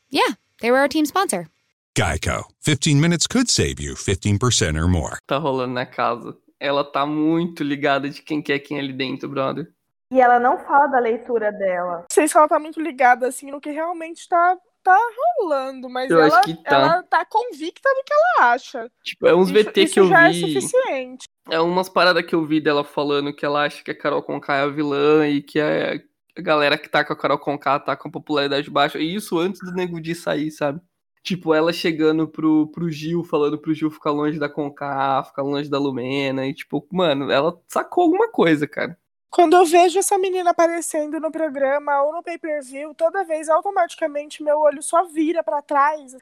[0.09, 1.47] Yeah, they were our team sponsor.
[1.97, 2.47] Geico.
[2.63, 5.17] 15 minutes could save you 15% or more.
[5.27, 6.35] Tá rolando na casa.
[6.59, 9.67] Ela tá muito ligada de quem quer quem é ali dentro, brother.
[10.11, 11.99] E ela não fala da leitura dela.
[11.99, 14.97] Não sei se ela tá muito ligada assim no que realmente tá, tá
[15.39, 16.51] rolando, mas Eu ela, tá.
[16.65, 18.89] ela tá convicta do que ela acha.
[19.03, 20.39] Tipo, é uns Isso- VT isso que eu já é vi.
[20.41, 21.27] suficiente.
[21.49, 24.55] É umas paradas que eu vi dela falando que ela acha que a Carol Conká
[24.57, 25.93] é a vilã e que a,
[26.37, 28.99] a galera que tá com a Carol Conká tá com a popularidade baixa.
[28.99, 30.79] E isso antes do Nego Di sair, sabe?
[31.23, 35.69] Tipo, ela chegando pro, pro Gil, falando pro Gil ficar longe da Conká, ficar longe
[35.69, 36.47] da Lumena.
[36.47, 38.97] E tipo, mano, ela sacou alguma coisa, cara.
[39.29, 44.59] Quando eu vejo essa menina aparecendo no programa ou no pay-per-view, toda vez automaticamente meu
[44.59, 46.17] olho só vira pra trás.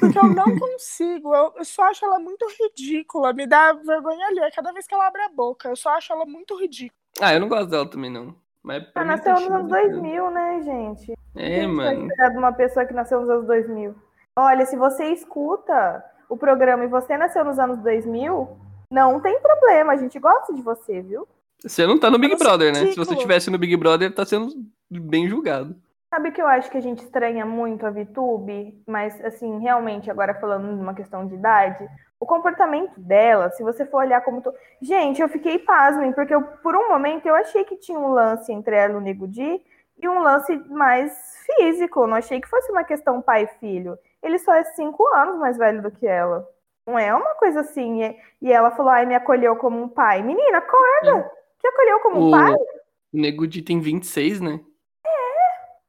[0.00, 4.40] Porque eu não consigo, eu, eu só acho ela muito ridícula, me dá vergonha ali
[4.52, 5.68] cada vez que ela abre a boca.
[5.68, 6.98] Eu só acho ela muito ridícula.
[7.20, 8.34] Ah, eu não gosto dela também, não.
[8.62, 10.20] Mas Ela tá nasceu nos anos chique, né?
[10.20, 11.14] 2000, né, gente?
[11.34, 12.06] É, mano.
[12.06, 13.94] esperar de uma pessoa que nasceu nos anos 2000?
[14.38, 18.48] Olha, se você escuta o programa e você nasceu nos anos 2000,
[18.90, 21.26] não tem problema, a gente gosta de você, viu?
[21.62, 22.86] Você não tá no Big Nossa, Brother, né?
[22.86, 24.48] Se você tivesse no Big Brother, tá sendo
[24.90, 25.76] bem julgado.
[26.12, 30.34] Sabe que eu acho que a gente estranha muito a VTube, mas assim, realmente, agora
[30.34, 31.88] falando de uma questão de idade,
[32.18, 34.42] o comportamento dela, se você for olhar como.
[34.42, 34.52] To...
[34.82, 38.52] Gente, eu fiquei pasmem, porque eu, por um momento eu achei que tinha um lance
[38.52, 39.62] entre ela e o Nego Di
[40.00, 41.12] e um lance mais
[41.46, 42.06] físico.
[42.06, 43.98] Não achei que fosse uma questão pai e filho.
[44.22, 46.46] Ele só é cinco anos mais velho do que ela.
[46.86, 48.02] Não é uma coisa assim.
[48.42, 50.22] E, ela falou, ai, me acolheu como um pai.
[50.22, 51.30] Menina, acorda!
[51.58, 52.54] Que acolheu como um O- pai?
[52.54, 52.66] O
[53.12, 54.60] Nego Di tem 26, né?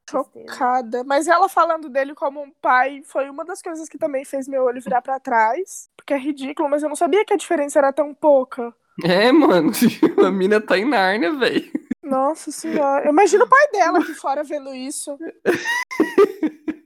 [0.05, 0.45] Tristeza.
[0.51, 1.03] Chocada.
[1.05, 4.63] Mas ela falando dele como um pai foi uma das coisas que também fez meu
[4.65, 5.89] olho virar pra trás.
[5.95, 8.73] Porque é ridículo, mas eu não sabia que a diferença era tão pouca.
[9.03, 9.71] É, mano.
[10.25, 11.71] A mina tá em Nárnia, velho.
[12.03, 13.07] Nossa senhora.
[13.09, 15.17] Imagina o pai dela aqui fora vendo isso.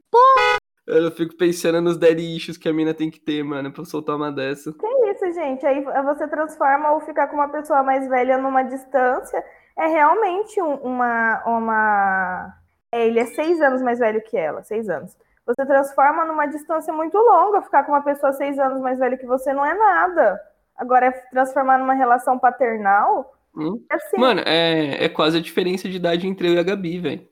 [0.87, 4.15] Eu fico pensando nos daddy issues que a mina tem que ter, mano, pra soltar
[4.15, 4.71] uma dessa.
[4.71, 5.65] Que isso, gente?
[5.65, 9.43] Aí você transforma ou ficar com uma pessoa mais velha numa distância.
[9.77, 12.53] É realmente um- uma, uma.
[12.91, 15.17] É, ele é seis anos mais velho que ela, seis anos.
[15.47, 19.25] Você transforma numa distância muito longa, ficar com uma pessoa seis anos mais velha que
[19.25, 20.39] você não é nada.
[20.77, 23.83] Agora, é transformar numa relação paternal, Hum?
[23.91, 24.17] é assim.
[24.17, 27.27] Mano, é, é quase a diferença de idade entre eu e a Gabi, velho.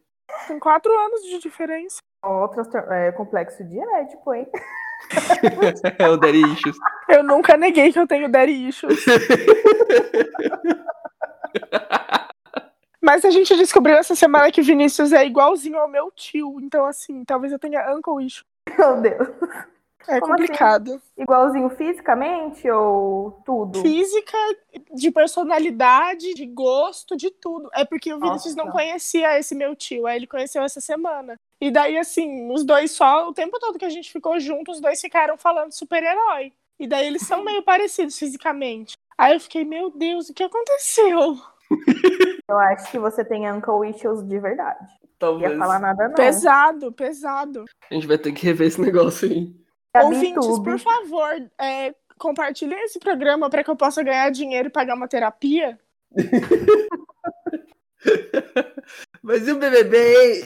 [0.47, 1.97] Tem quatro anos de diferença.
[2.23, 4.47] Ó, transtor- é complexo de Édipo, hein?
[5.99, 6.77] é o Daddy Issues.
[7.09, 9.03] Eu nunca neguei que eu tenho daddy issues.
[13.01, 16.57] Mas a gente descobriu essa semana que Vinícius é igualzinho ao meu tio.
[16.61, 18.45] Então, assim, talvez eu tenha uncle issue.
[18.77, 19.27] Meu Deus.
[20.07, 20.43] É Como assim?
[20.43, 21.01] complicado.
[21.17, 23.81] Igualzinho fisicamente ou tudo?
[23.81, 24.37] Física,
[24.93, 27.69] de personalidade, de gosto, de tudo.
[27.73, 28.65] É porque o Vinícius Nossa.
[28.65, 30.05] não conhecia esse meu tio.
[30.07, 31.39] Aí ele conheceu essa semana.
[31.61, 34.81] E daí, assim, os dois só, o tempo todo que a gente ficou junto, os
[34.81, 36.51] dois ficaram falando super-herói.
[36.79, 38.97] E daí eles são meio parecidos fisicamente.
[39.17, 41.37] Aí eu fiquei, meu Deus, o que aconteceu?
[42.47, 44.85] Eu acho que você tem uncle issues de verdade.
[45.21, 45.57] Não ia Talvez.
[45.57, 46.15] falar nada, não.
[46.15, 47.65] Pesado, pesado.
[47.89, 49.55] A gente vai ter que rever esse negócio aí.
[49.95, 54.95] Ouvintes, por favor, é, compartilhem esse programa para que eu possa ganhar dinheiro e pagar
[54.95, 55.79] uma terapia.
[59.21, 60.43] Mas e o BBB?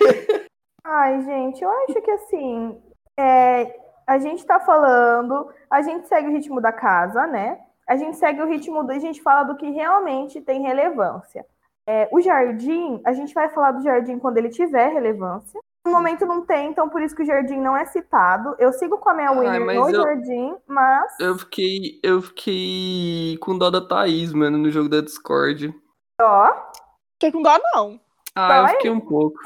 [0.82, 2.80] Ai, gente, eu acho que assim,
[3.18, 7.60] é, a gente tá falando, a gente segue o ritmo da casa, né?
[7.86, 8.92] A gente segue o ritmo do.
[8.92, 11.46] A gente fala do que realmente tem relevância.
[11.86, 15.60] É, o jardim, a gente vai falar do jardim quando ele tiver relevância.
[15.86, 18.56] No momento não tem, então por isso que o jardim não é citado.
[18.58, 21.14] Eu sigo com a minha Ai, Winner no eu- jardim, mas.
[21.20, 25.72] Eu fiquei, eu fiquei com dó da Thaís, mano, no jogo da Discord.
[26.20, 26.70] Dó,
[27.14, 28.00] Fiquei com dó, não.
[28.34, 29.38] Ah, eu fiquei um pouco.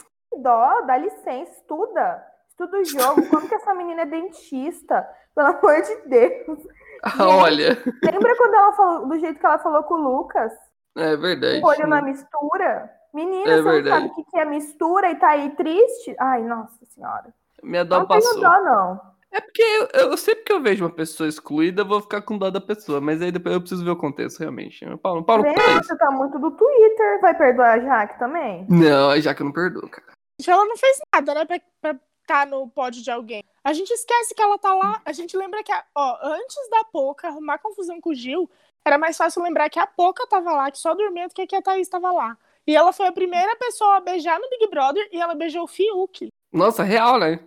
[0.43, 2.25] dó, dá licença, estuda.
[2.49, 3.29] Estuda o jogo.
[3.29, 5.07] Como que essa menina é dentista?
[5.35, 6.59] Pelo amor de Deus.
[7.05, 10.53] Ah, olha, Lembra quando ela falou do jeito que ela falou com o Lucas?
[10.97, 11.61] é verdade.
[11.63, 12.11] O olho na né?
[12.11, 12.91] mistura?
[13.13, 14.09] Menina, É você não verdade.
[14.09, 16.15] sabe o que é mistura e tá aí triste?
[16.19, 17.33] Ai, nossa senhora.
[17.63, 18.41] Minha dó não tenho passou.
[18.41, 19.01] dó, não.
[19.33, 22.37] É porque eu, eu sempre que eu vejo uma pessoa excluída, eu vou ficar com
[22.37, 24.85] dó da pessoa, mas aí depois eu preciso ver o contexto, realmente.
[24.99, 25.63] Paulo, Paulo, Lembra?
[25.63, 25.87] Thaís.
[25.87, 27.21] Você tá muito do Twitter.
[27.21, 28.67] Vai perdoar a Jaque também?
[28.69, 30.07] Não, já que eu não perdoo, cara.
[30.41, 33.43] Gente, Ela não fez nada, né, pra, pra tá no pódio de alguém.
[33.63, 35.01] A gente esquece que ela tá lá.
[35.05, 38.49] A gente lembra que, a- ó, antes da Poca arrumar confusão com o Gil,
[38.85, 41.55] era mais fácil lembrar que a Poca tava lá, que só dormia do que que
[41.57, 42.37] a Thaís tava lá.
[42.71, 45.67] E ela foi a primeira pessoa a beijar no Big Brother e ela beijou o
[45.67, 46.29] Fiuk.
[46.53, 47.41] Nossa, real, né?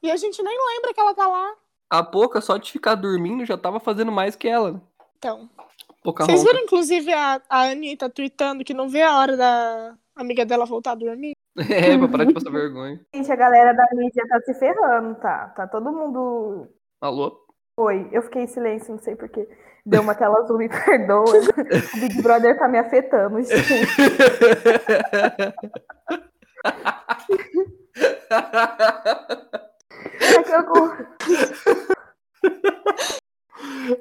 [0.00, 1.52] E a gente nem lembra que ela tá lá.
[1.90, 4.80] A pouca, só de ficar dormindo, já tava fazendo mais que ela.
[5.18, 5.50] Então.
[6.00, 6.52] Pouca Vocês ronca.
[6.52, 10.92] viram, inclusive, a, a Anitta tweetando que não vê a hora da amiga dela voltar
[10.92, 11.32] a dormir?
[11.68, 13.04] É, pra parar de passar vergonha.
[13.12, 15.48] Gente, a galera da mídia tá se ferrando, tá?
[15.56, 16.68] Tá todo mundo.
[17.00, 17.36] Alô?
[17.78, 19.46] Oi, eu fiquei em silêncio, não sei porquê.
[19.84, 21.24] Deu uma tela azul, me perdoa.
[21.24, 23.86] O Big Brother tá me afetando, gente.
[30.20, 30.92] É que eu-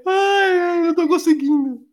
[0.05, 1.85] ai, ai, eu tô conseguindo.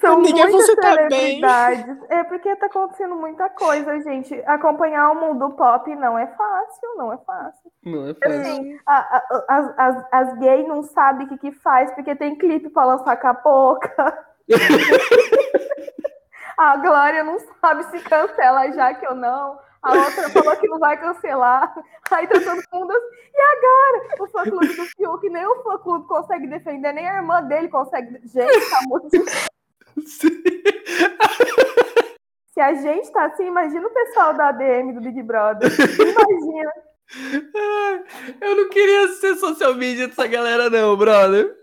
[0.00, 1.08] São Amiga, muitas você tá bem?
[1.10, 1.96] celebridades.
[2.08, 4.34] É porque tá acontecendo muita coisa, gente.
[4.46, 7.70] Acompanhar o mundo pop não é fácil, não é fácil.
[7.84, 8.40] Não é fácil.
[8.40, 12.36] Assim, a- a- as, as, as gays não sabem o que, que faz, porque tem
[12.36, 14.26] clipe pra lançar com a boca.
[16.56, 19.58] A Glória não sabe se cancela já que ou não.
[19.82, 21.74] A outra falou que não vai cancelar.
[22.12, 23.06] Aí tá todo mundo assim.
[23.34, 24.22] E agora?
[24.22, 27.68] O fã clube do Fiuk, nem o fã clube consegue defender, nem a irmã dele
[27.68, 28.20] consegue.
[28.24, 29.08] Gente, tá muito
[32.54, 35.70] Se a gente tá assim, imagina o pessoal da ADM do Big Brother.
[35.72, 36.72] Imagina.
[38.40, 41.56] Eu não queria ser social media dessa galera, não, brother.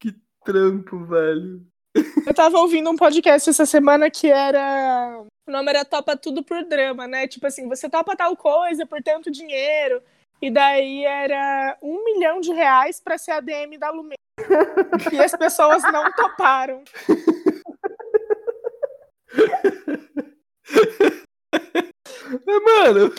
[0.00, 1.66] Que trampo, velho.
[2.26, 5.22] Eu tava ouvindo um podcast essa semana que era.
[5.46, 7.28] O nome era Topa Tudo por Drama, né?
[7.28, 10.02] Tipo assim, você topa tal coisa por tanto dinheiro.
[10.44, 14.18] E daí era um milhão de reais pra ser a DM da Lumena.
[15.10, 16.84] e as pessoas não toparam.
[22.44, 23.10] Mas, mano,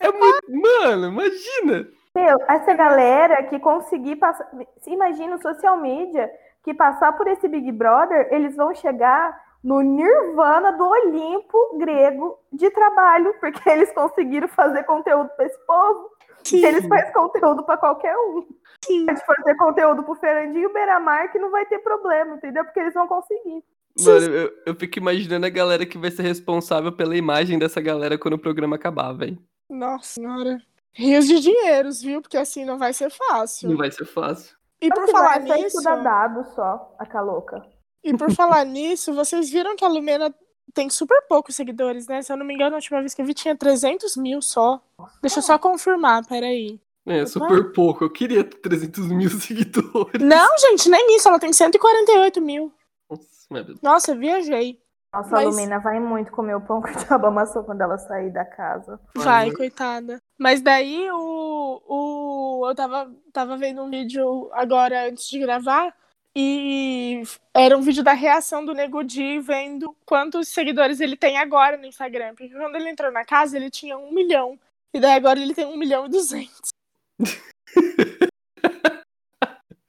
[0.00, 0.60] é muito.
[0.60, 1.88] Mano, imagina.
[2.16, 4.50] Meu, essa galera que conseguir passar.
[4.88, 6.28] Imagina o social media
[6.64, 12.68] que passar por esse Big Brother, eles vão chegar no nirvana do Olimpo grego de
[12.72, 16.10] trabalho, porque eles conseguiram fazer conteúdo para esse povo.
[16.44, 16.64] Sim.
[16.64, 18.46] Eles fazem conteúdo para qualquer um.
[18.84, 19.06] Sim.
[19.06, 22.64] Pode fazer conteúdo pro Fernandinho Beiramar que não vai ter problema, entendeu?
[22.64, 23.62] Porque eles vão conseguir.
[24.00, 28.16] Mano, eu, eu fico imaginando a galera que vai ser responsável pela imagem dessa galera
[28.18, 29.38] quando o programa acabar, velho.
[29.68, 30.62] Nossa senhora.
[30.92, 32.20] Rios de dinheiros, viu?
[32.20, 33.70] Porque assim não vai ser fácil.
[33.70, 34.56] Não vai ser fácil.
[34.80, 35.82] E por falar nisso.
[35.82, 37.62] dado só, a Calouca.
[38.02, 40.34] E por falar nisso, vocês viram que a Lumena
[40.72, 42.22] tem super poucos seguidores, né?
[42.22, 44.80] Se eu não me engano, a última vez que eu vi tinha 300 mil só.
[45.22, 46.78] Deixa eu só confirmar, peraí.
[47.06, 48.04] É, super pouco.
[48.04, 50.22] Eu queria ter 300 mil seguidores.
[50.22, 51.28] Não, gente, nem isso.
[51.28, 52.72] Ela tem 148 mil.
[53.10, 53.80] Nossa, meu Deus.
[53.80, 54.78] Nossa, eu viajei.
[55.12, 57.98] Nossa, Mas- a Lumina vai muito comer o pão que o diabo amassou quando ela
[57.98, 59.00] sair da casa.
[59.16, 59.56] Vai, Olha.
[59.56, 60.18] coitada.
[60.38, 65.92] Mas daí o, o eu tava, tava vendo um vídeo agora antes de gravar
[66.36, 71.76] e era um vídeo da reação do Nego Di vendo quantos seguidores ele tem agora
[71.76, 72.34] no Instagram.
[72.34, 74.58] Porque quando ele entrou na casa ele tinha um milhão.
[74.94, 76.70] E daí agora ele tem um milhão e duzentos.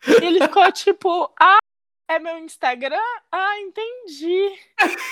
[0.08, 1.60] e ele ficou tipo, ah,
[2.10, 2.98] é meu Instagram?
[3.32, 4.60] Ah, entendi.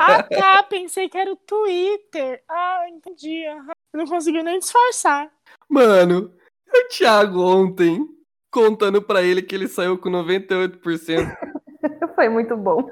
[0.00, 0.62] Ah, tá.
[0.64, 2.42] Pensei que era o Twitter.
[2.48, 3.46] Ah, entendi.
[3.46, 3.72] aham.
[3.92, 5.30] Não conseguiu nem disfarçar.
[5.68, 6.34] Mano,
[6.66, 8.08] o Thiago ontem
[8.50, 10.80] contando pra ele que ele saiu com 98%.
[12.14, 12.88] Foi muito bom.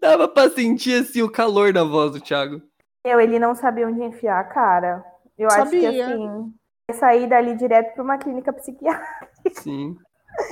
[0.00, 2.60] Dava pra sentir assim o calor da voz do Thiago.
[3.04, 5.04] Eu, ele não sabia onde enfiar a cara.
[5.38, 6.06] Eu acho que Sabia.
[6.06, 6.52] assim,
[6.92, 9.60] sair dali direto pra uma clínica psiquiátrica.
[9.62, 9.96] Sim.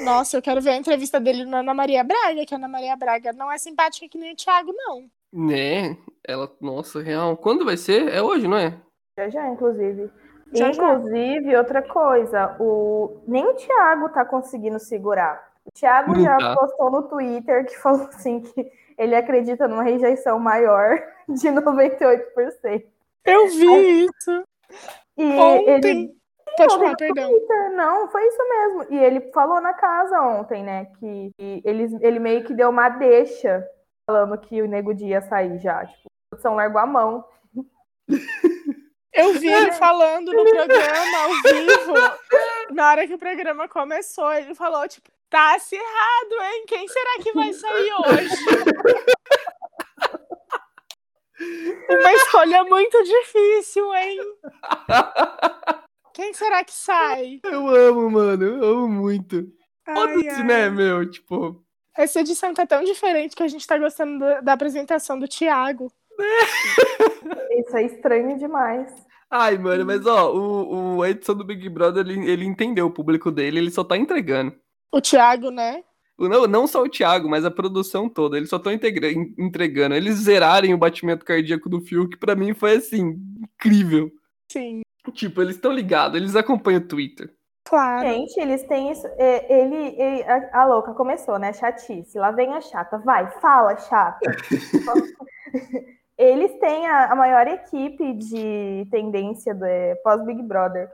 [0.03, 2.97] Nossa, eu quero ver a entrevista dele na Ana Maria Braga, que a Ana Maria
[2.97, 5.05] Braga não é simpática que nem o Thiago, não.
[5.33, 5.97] Né?
[6.27, 7.37] Ela, nossa, real.
[7.37, 8.09] Quando vai ser?
[8.09, 8.75] É hoje, não é?
[9.19, 10.11] Já já, inclusive.
[10.53, 10.95] Já, já.
[10.95, 13.21] inclusive, outra coisa, o...
[13.27, 15.49] nem o Thiago tá conseguindo segurar.
[15.65, 16.57] O Thiago Não já tá.
[16.57, 22.85] postou no Twitter que falou assim que ele acredita numa rejeição maior de 98%.
[23.25, 24.45] Eu vi isso.
[25.17, 25.71] E Ontem.
[25.71, 26.19] ele
[26.59, 27.31] Pode Ontem falar, perdão.
[27.31, 28.87] Twitter, não, foi isso mesmo.
[28.91, 32.89] E ele falou na casa ontem, né, que, que ele, ele meio que deu uma
[32.89, 33.65] deixa
[34.05, 35.85] falando que o Nego Di ia sair já.
[35.87, 37.25] Tipo, a produção largou a mão.
[39.19, 41.95] Eu vi ele falando no programa ao vivo.
[42.75, 46.65] Na hora que o programa começou, ele falou, tipo, tá acirrado, hein?
[46.67, 48.35] Quem será que vai sair hoje?
[51.91, 54.19] Uma escolha muito difícil, hein?
[56.13, 57.41] Quem será que sai?
[57.45, 58.45] Eu amo, mano.
[58.45, 59.47] Eu amo muito.
[59.85, 61.09] Foda-se, né, meu?
[61.09, 61.65] Tipo,
[61.97, 65.91] Essa edição tá tão diferente que a gente tá gostando do- da apresentação do Thiago.
[67.59, 68.93] Isso é estranho demais.
[69.31, 72.91] Ai, mano, mas ó, o, o- a edição do Big Brother, ele, ele entendeu o
[72.91, 74.55] público dele, ele só tá entregando.
[74.93, 75.83] O Thiago, né?
[76.19, 78.37] Não, não só o Thiago, mas a produção toda.
[78.37, 79.95] Eles só estão entregando.
[79.95, 84.11] Eles zerarem o batimento cardíaco do Fiuk, pra mim foi assim, incrível.
[84.51, 84.81] Sim,
[85.13, 87.33] Tipo, eles estão ligados, eles acompanham o Twitter.
[87.65, 88.09] claro.
[88.09, 89.07] Gente, eles têm isso.
[89.17, 91.53] é, Ele, ele- a, a louca começou, né?
[91.53, 92.19] Chatice.
[92.19, 92.99] Lá vem a chata.
[92.99, 94.19] Vai, fala, chata.
[96.19, 100.91] eles têm a, a maior equipe de tendência é, pós-Big Brother.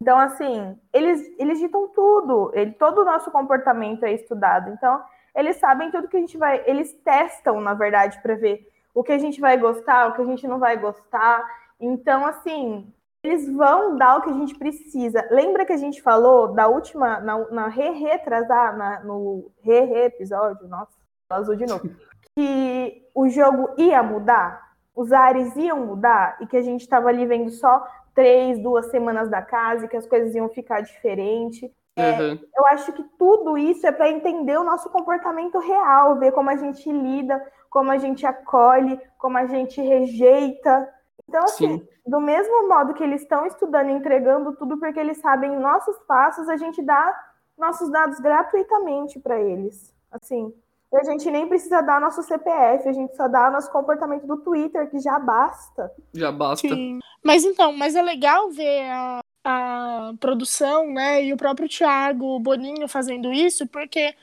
[0.00, 2.52] Então, assim, eles, eles ditam tudo.
[2.54, 4.70] Ele, todo o nosso comportamento é estudado.
[4.70, 5.02] Então,
[5.34, 6.62] eles sabem tudo que a gente vai.
[6.66, 10.26] Eles testam, na verdade, para ver o que a gente vai gostar, o que a
[10.26, 11.44] gente não vai gostar.
[11.80, 15.26] Então, assim, eles vão dar o que a gente precisa.
[15.30, 20.92] Lembra que a gente falou da última, na, na re-retrasar, na- no re-re episódio, nossa,
[21.30, 21.88] azul de novo,
[22.36, 24.67] que o jogo ia mudar,
[24.98, 29.30] os ares iam mudar e que a gente estava ali vendo só três, duas semanas
[29.30, 31.70] da casa e que as coisas iam ficar diferentes.
[31.94, 32.38] É, Uhum.
[32.56, 36.56] eu acho que tudo isso é para entender o nosso comportamento real, ver como a
[36.56, 40.92] gente lida, como a gente acolhe, como a gente rejeita.
[41.28, 41.88] Então, assim, Sim.
[42.04, 46.48] do mesmo modo que eles estão estudando e entregando tudo porque eles sabem nossos passos,
[46.48, 47.16] a gente dá
[47.56, 49.94] nossos dados gratuitamente para eles.
[50.10, 50.52] Assim,
[50.92, 54.38] e a gente nem precisa dar nosso CPF, a gente só dá nosso comportamento do
[54.38, 55.92] Twitter, que já basta.
[56.14, 56.66] Já basta.
[56.66, 56.98] Sim.
[57.22, 62.88] Mas então, mas é legal ver a, a produção, né, e o próprio Thiago Boninho
[62.88, 64.14] fazendo isso, porque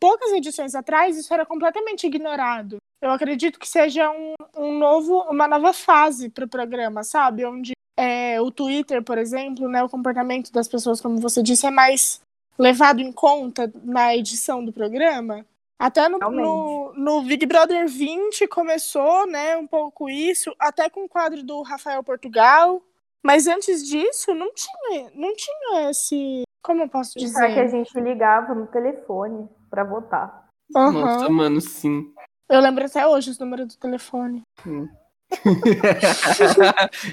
[0.00, 2.78] poucas edições atrás isso era completamente ignorado.
[3.00, 7.44] Eu acredito que seja um, um novo, uma nova fase para o programa, sabe?
[7.44, 11.70] Onde é, o Twitter, por exemplo, né, o comportamento das pessoas, como você disse, é
[11.70, 12.20] mais
[12.58, 15.44] levado em conta na edição do programa.
[15.78, 21.08] Até no, no, no Big Brother 20 começou, né, um pouco isso, até com o
[21.08, 22.82] quadro do Rafael Portugal.
[23.22, 26.42] Mas antes disso, não tinha, não tinha esse.
[26.62, 27.78] Como eu posso Será que a dizer?
[27.78, 30.46] gente ligava no telefone para votar?
[30.76, 30.92] Aham.
[30.92, 32.12] Nossa, mano, sim.
[32.48, 34.42] Eu lembro até hoje os números do telefone.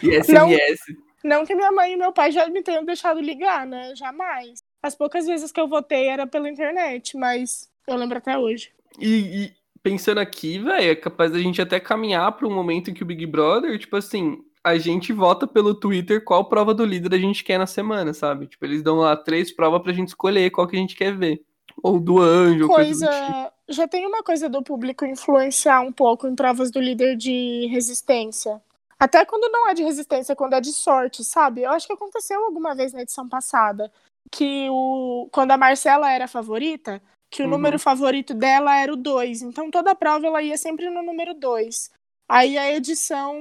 [0.03, 0.49] e Não.
[0.49, 0.80] SMS.
[1.24, 3.95] Não que minha mãe e meu pai já me tenham deixado ligar, né?
[3.95, 4.59] Jamais.
[4.84, 8.71] As poucas vezes que eu votei era pela internet, mas eu lembro até hoje.
[8.99, 12.93] E, e pensando aqui, velho, é capaz da gente até caminhar para um momento em
[12.93, 17.15] que o Big Brother, tipo assim, a gente vota pelo Twitter qual prova do líder
[17.15, 18.47] a gente quer na semana, sabe?
[18.47, 21.43] Tipo, eles dão lá três provas pra gente escolher qual que a gente quer ver.
[21.82, 23.07] Ou do anjo, coisa.
[23.07, 23.25] coisa.
[23.25, 23.51] do tipo.
[23.69, 28.61] Já tem uma coisa do público influenciar um pouco em provas do líder de resistência.
[28.99, 31.63] Até quando não é de resistência, quando é de sorte, sabe?
[31.63, 33.91] Eu acho que aconteceu alguma vez na edição passada.
[34.29, 35.27] Que o...
[35.32, 37.01] quando a Marcela era a favorita,
[37.32, 37.51] que o Uhum.
[37.51, 39.41] número favorito dela era o 2.
[39.41, 41.89] Então toda a prova ela ia sempre no número 2.
[42.29, 43.36] Aí a edição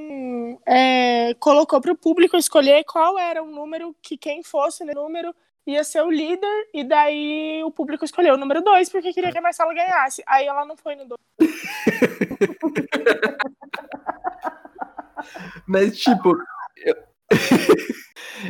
[0.66, 5.34] é, colocou para o público escolher qual era o número que quem fosse no número
[5.66, 9.38] ia ser o líder, e daí o público escolheu o número 2 porque queria que
[9.38, 10.22] a Marcela ganhasse.
[10.26, 11.20] Aí ela não foi no 2.
[15.66, 16.34] Mas, tipo,
[16.78, 16.96] eu...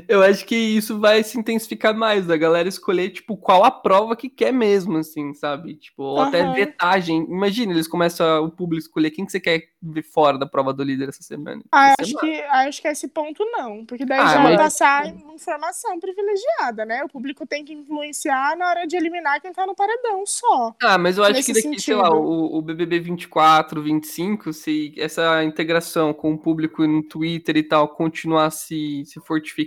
[0.08, 4.14] eu acho que isso vai se intensificar mais, a galera escolher, tipo, qual a prova
[4.16, 5.74] que quer mesmo, assim, sabe?
[5.74, 6.52] Tipo, ou até Aham.
[6.52, 7.24] vetagem.
[7.28, 10.72] Imagina, eles começam a- o público escolher quem que você quer ver fora da prova
[10.72, 11.62] do líder essa semana.
[11.72, 12.28] Ah, Essa acho semana.
[12.28, 17.02] que, acho que esse ponto não, porque daí Ah, já vai passar informação privilegiada, né?
[17.04, 20.74] O público tem que influenciar na hora de eliminar quem tá no paredão só.
[20.82, 22.22] Ah, mas eu acho que daqui, sei lá, sentido.
[22.22, 27.88] o, o BBB 24, 25, se essa integração com o público no Twitter e tal
[27.88, 29.59] continuar se, se fortificando,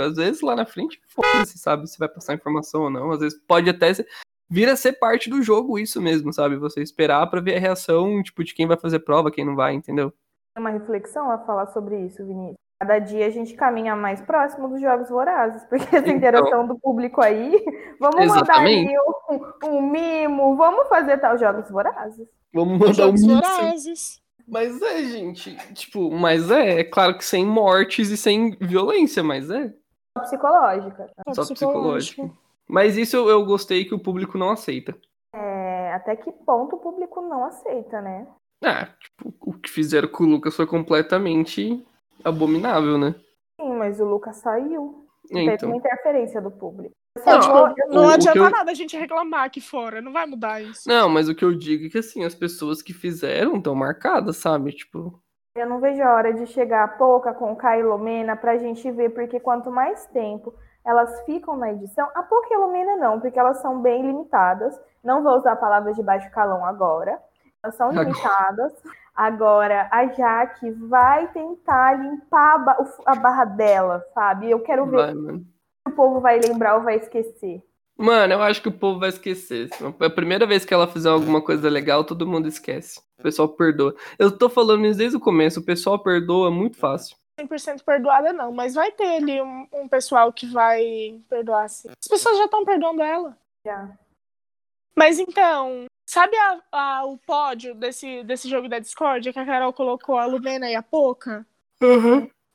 [0.00, 3.10] às vezes lá na frente, foda-se, sabe, se vai passar informação ou não.
[3.10, 4.06] Às vezes pode até ser,
[4.48, 6.56] vir a ser parte do jogo isso mesmo, sabe?
[6.56, 9.74] Você esperar pra ver a reação, tipo, de quem vai fazer prova, quem não vai,
[9.74, 10.10] entendeu?
[10.54, 12.56] Tem uma reflexão a falar sobre isso, Vinícius.
[12.78, 16.12] Cada dia a gente caminha mais próximo dos jogos vorazes, porque essa Então.
[16.16, 17.64] interação do público aí,
[17.98, 18.86] vamos Exatamente.
[18.86, 18.96] mandar ali
[19.64, 22.26] um, um mimo, vamos fazer tal jogos vorazes.
[22.52, 23.36] Vamos mandar um Jogos míssil.
[23.36, 24.22] vorazes.
[24.46, 29.50] Mas é, gente, tipo, mas é, é claro que sem mortes e sem violência, mas
[29.50, 29.72] é.
[30.20, 31.10] Psicológica.
[31.34, 32.36] Só psicológico.
[32.68, 34.96] Mas isso eu, eu gostei que o público não aceita.
[35.34, 38.26] É, até que ponto o público não aceita, né?
[38.64, 41.84] Ah, tipo, o que fizeram com o Lucas foi completamente
[42.24, 43.14] abominável, né?
[43.60, 45.06] Sim, mas o Lucas saiu.
[45.28, 45.74] Teve uma Então.
[45.74, 46.94] interferência do público.
[47.24, 50.26] Não, tipo, Não O- o adianta eu- nada a gente reclamar aqui fora, não vai
[50.26, 50.88] mudar isso.
[50.88, 54.36] Não, mas o que eu digo é que assim, as pessoas que fizeram estão marcadas,
[54.36, 54.72] sabe?
[54.72, 55.18] Tipo,
[55.54, 58.58] Eu não vejo a hora de chegar a pouca com o Kai e Lomena pra
[58.58, 60.52] gente ver, porque quanto mais tempo
[60.84, 64.78] elas ficam na edição, a pouca e a Lomena não, porque elas são bem limitadas.
[65.02, 67.18] Não vou usar palavras de baixo calão agora.
[67.62, 68.04] Elas são Agora.
[68.04, 68.72] limitadas.
[69.14, 72.62] Agora, a Jaque vai tentar limpar
[73.06, 74.50] a, barra dela, sabe?
[74.50, 75.14] Eu quero ver vai,
[75.96, 77.62] povo vai lembrar ou vai esquecer.
[77.98, 79.70] Mano, eu acho que o povo vai esquecer.
[80.00, 83.00] A primeira vez que ela fizer alguma coisa legal, todo mundo esquece.
[83.18, 83.96] O pessoal perdoa.
[84.18, 87.16] Eu tô falando isso desde o começo, o pessoal perdoa muito fácil.
[87.40, 91.88] 100% perdoada não, mas vai ter ali um, um pessoal que vai perdoar sim.
[91.88, 93.36] As pessoas já estão perdoando ela.
[93.64, 93.90] Já.
[94.94, 99.72] Mas então, sabe a- a- o pódio desse, desse jogo da Discord que a Carol
[99.72, 101.46] colocou a Lumena e a Poca?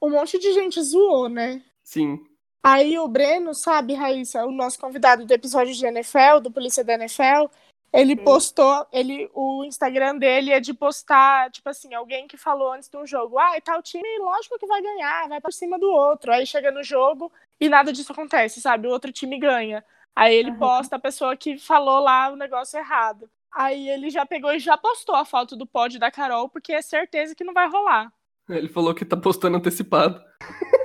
[0.02, 1.62] Um monte de gente zoou, né?
[1.84, 2.24] Sim.
[2.64, 6.94] Aí o Breno, sabe, Raíssa, o nosso convidado do episódio de NFL, do Polícia da
[6.94, 7.50] NFL,
[7.92, 12.88] ele postou, ele, o Instagram dele é de postar, tipo assim, alguém que falou antes
[12.88, 15.90] de um jogo, ah, e tal time, lógico que vai ganhar, vai por cima do
[15.92, 16.32] outro.
[16.32, 18.88] Aí chega no jogo e nada disso acontece, sabe?
[18.88, 19.84] O outro time ganha.
[20.16, 20.60] Aí ele Aham.
[20.60, 23.30] posta a pessoa que falou lá o negócio errado.
[23.52, 26.82] Aí ele já pegou e já postou a foto do pódio da Carol, porque é
[26.82, 28.14] certeza que não vai rolar.
[28.48, 30.22] Ele falou que tá postando antecipado.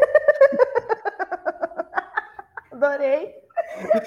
[2.77, 3.35] Adorei.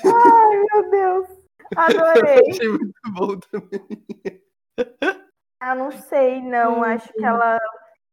[0.06, 1.28] Ai, meu Deus.
[1.76, 2.50] Adorei.
[2.52, 4.44] Achei muito bom também.
[5.60, 6.84] Ah, não sei, não.
[6.84, 7.58] Acho que ela.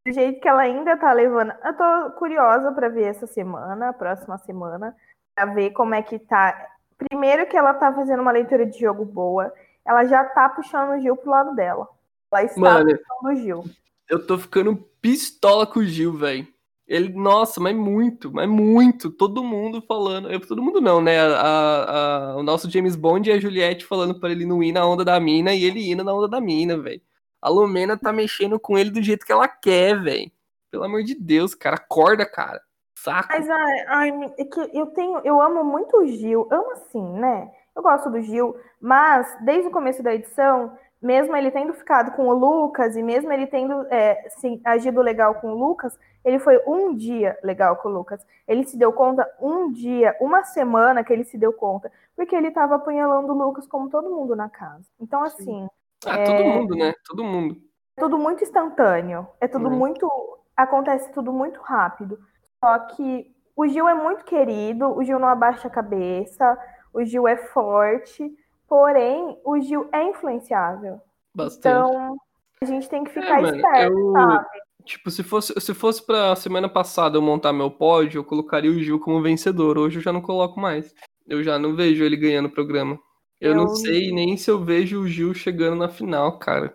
[0.07, 1.53] Do jeito que ela ainda tá levando.
[1.65, 4.97] Eu tô curiosa pra ver essa semana, a próxima semana,
[5.35, 6.69] pra ver como é que tá.
[6.97, 9.53] Primeiro que ela tá fazendo uma leitura de jogo boa.
[9.85, 11.87] Ela já tá puxando o Gil pro lado dela.
[12.33, 13.65] Ela está Mano, puxando o Gil.
[14.09, 16.47] eu tô ficando pistola com o Gil, velho.
[16.87, 19.11] Ele, nossa, mas muito, mas muito.
[19.11, 20.31] Todo mundo falando.
[20.31, 21.19] Eu, todo mundo não, né?
[21.21, 24.87] A, a- o nosso James Bond e a Juliette falando pra ele não ir na
[24.87, 27.01] onda da mina e ele indo na onda da mina, velho.
[27.43, 30.31] A Lumena tá mexendo com ele do jeito que ela quer, velho.
[30.71, 31.77] Pelo amor de Deus, cara.
[31.77, 32.61] Acorda, cara.
[32.99, 33.29] Saco.
[33.31, 37.51] Mas ai, ai, é que eu tenho, eu amo muito o Gil, amo assim, né?
[37.75, 42.27] Eu gosto do Gil, mas desde o começo da edição, mesmo ele tendo ficado com
[42.27, 45.97] o Lucas e mesmo ele tendo é, sim, agido legal com o Lucas,
[46.27, 48.21] ele foi um dia legal com o Lucas.
[48.49, 52.51] Ele se deu conta um dia, uma semana que ele se deu conta, porque ele
[52.51, 54.85] tava apunhalando o Lucas como todo mundo na casa.
[55.01, 55.69] Então assim,
[56.05, 56.93] Ah, todo mundo, né?
[57.07, 57.57] Todo mundo.
[57.97, 59.27] é tudo muito instantâneo.
[59.41, 59.77] É tudo Uhum.
[59.79, 60.11] muito.
[60.57, 62.19] Acontece tudo muito rápido.
[62.63, 66.59] Só que o Gil é muito querido, o Gil não abaixa a cabeça,
[66.93, 68.35] o Gil é forte,
[68.69, 71.01] porém, o Gil é influenciável.
[71.35, 71.89] Bastante.
[71.89, 72.17] Então,
[72.63, 74.47] a gente tem que ficar É, mano, esperto, eu- sabe?
[74.87, 78.79] Tipo, se fosse, se fosse pra semana passada eu montar meu pódio, eu colocaria o
[78.83, 79.77] Gil como vencedor.
[79.77, 80.95] Hoje eu já não coloco mais.
[81.27, 82.99] Eu já não vejo ele ganhando o programa.
[83.41, 86.75] Eu, Eu- não sei nem se eu vejo o Gil chegando na final, cara.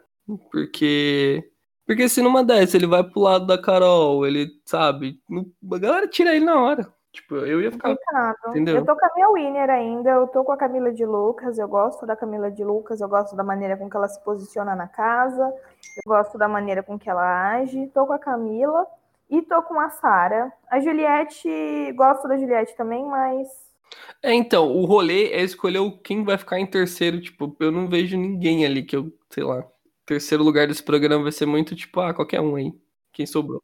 [0.51, 1.43] Porque.
[1.87, 5.19] Porque se numa dessa ele vai pro lado da Carol, ele, sabe?
[5.73, 6.93] A galera tira ele na hora.
[7.11, 7.95] Tipo, eu ia ficar.
[8.47, 8.77] Entendeu?
[8.77, 11.67] Eu tô com a minha winner ainda, eu tô com a Camila de Lucas, eu
[11.67, 14.87] gosto da Camila de Lucas, eu gosto da maneira com que ela se posiciona na
[14.87, 18.87] casa, eu gosto da maneira com que ela age, tô com a Camila
[19.29, 20.53] e tô com a Sara.
[20.69, 23.47] A Juliette, gosto da Juliette também, mas
[24.23, 27.19] É, então, o rolê é escolher quem vai ficar em terceiro.
[27.19, 29.65] Tipo, eu não vejo ninguém ali que eu, sei lá.
[30.05, 32.73] Terceiro lugar desse programa vai ser muito tipo, ah, qualquer um aí.
[33.11, 33.61] Quem sobrou.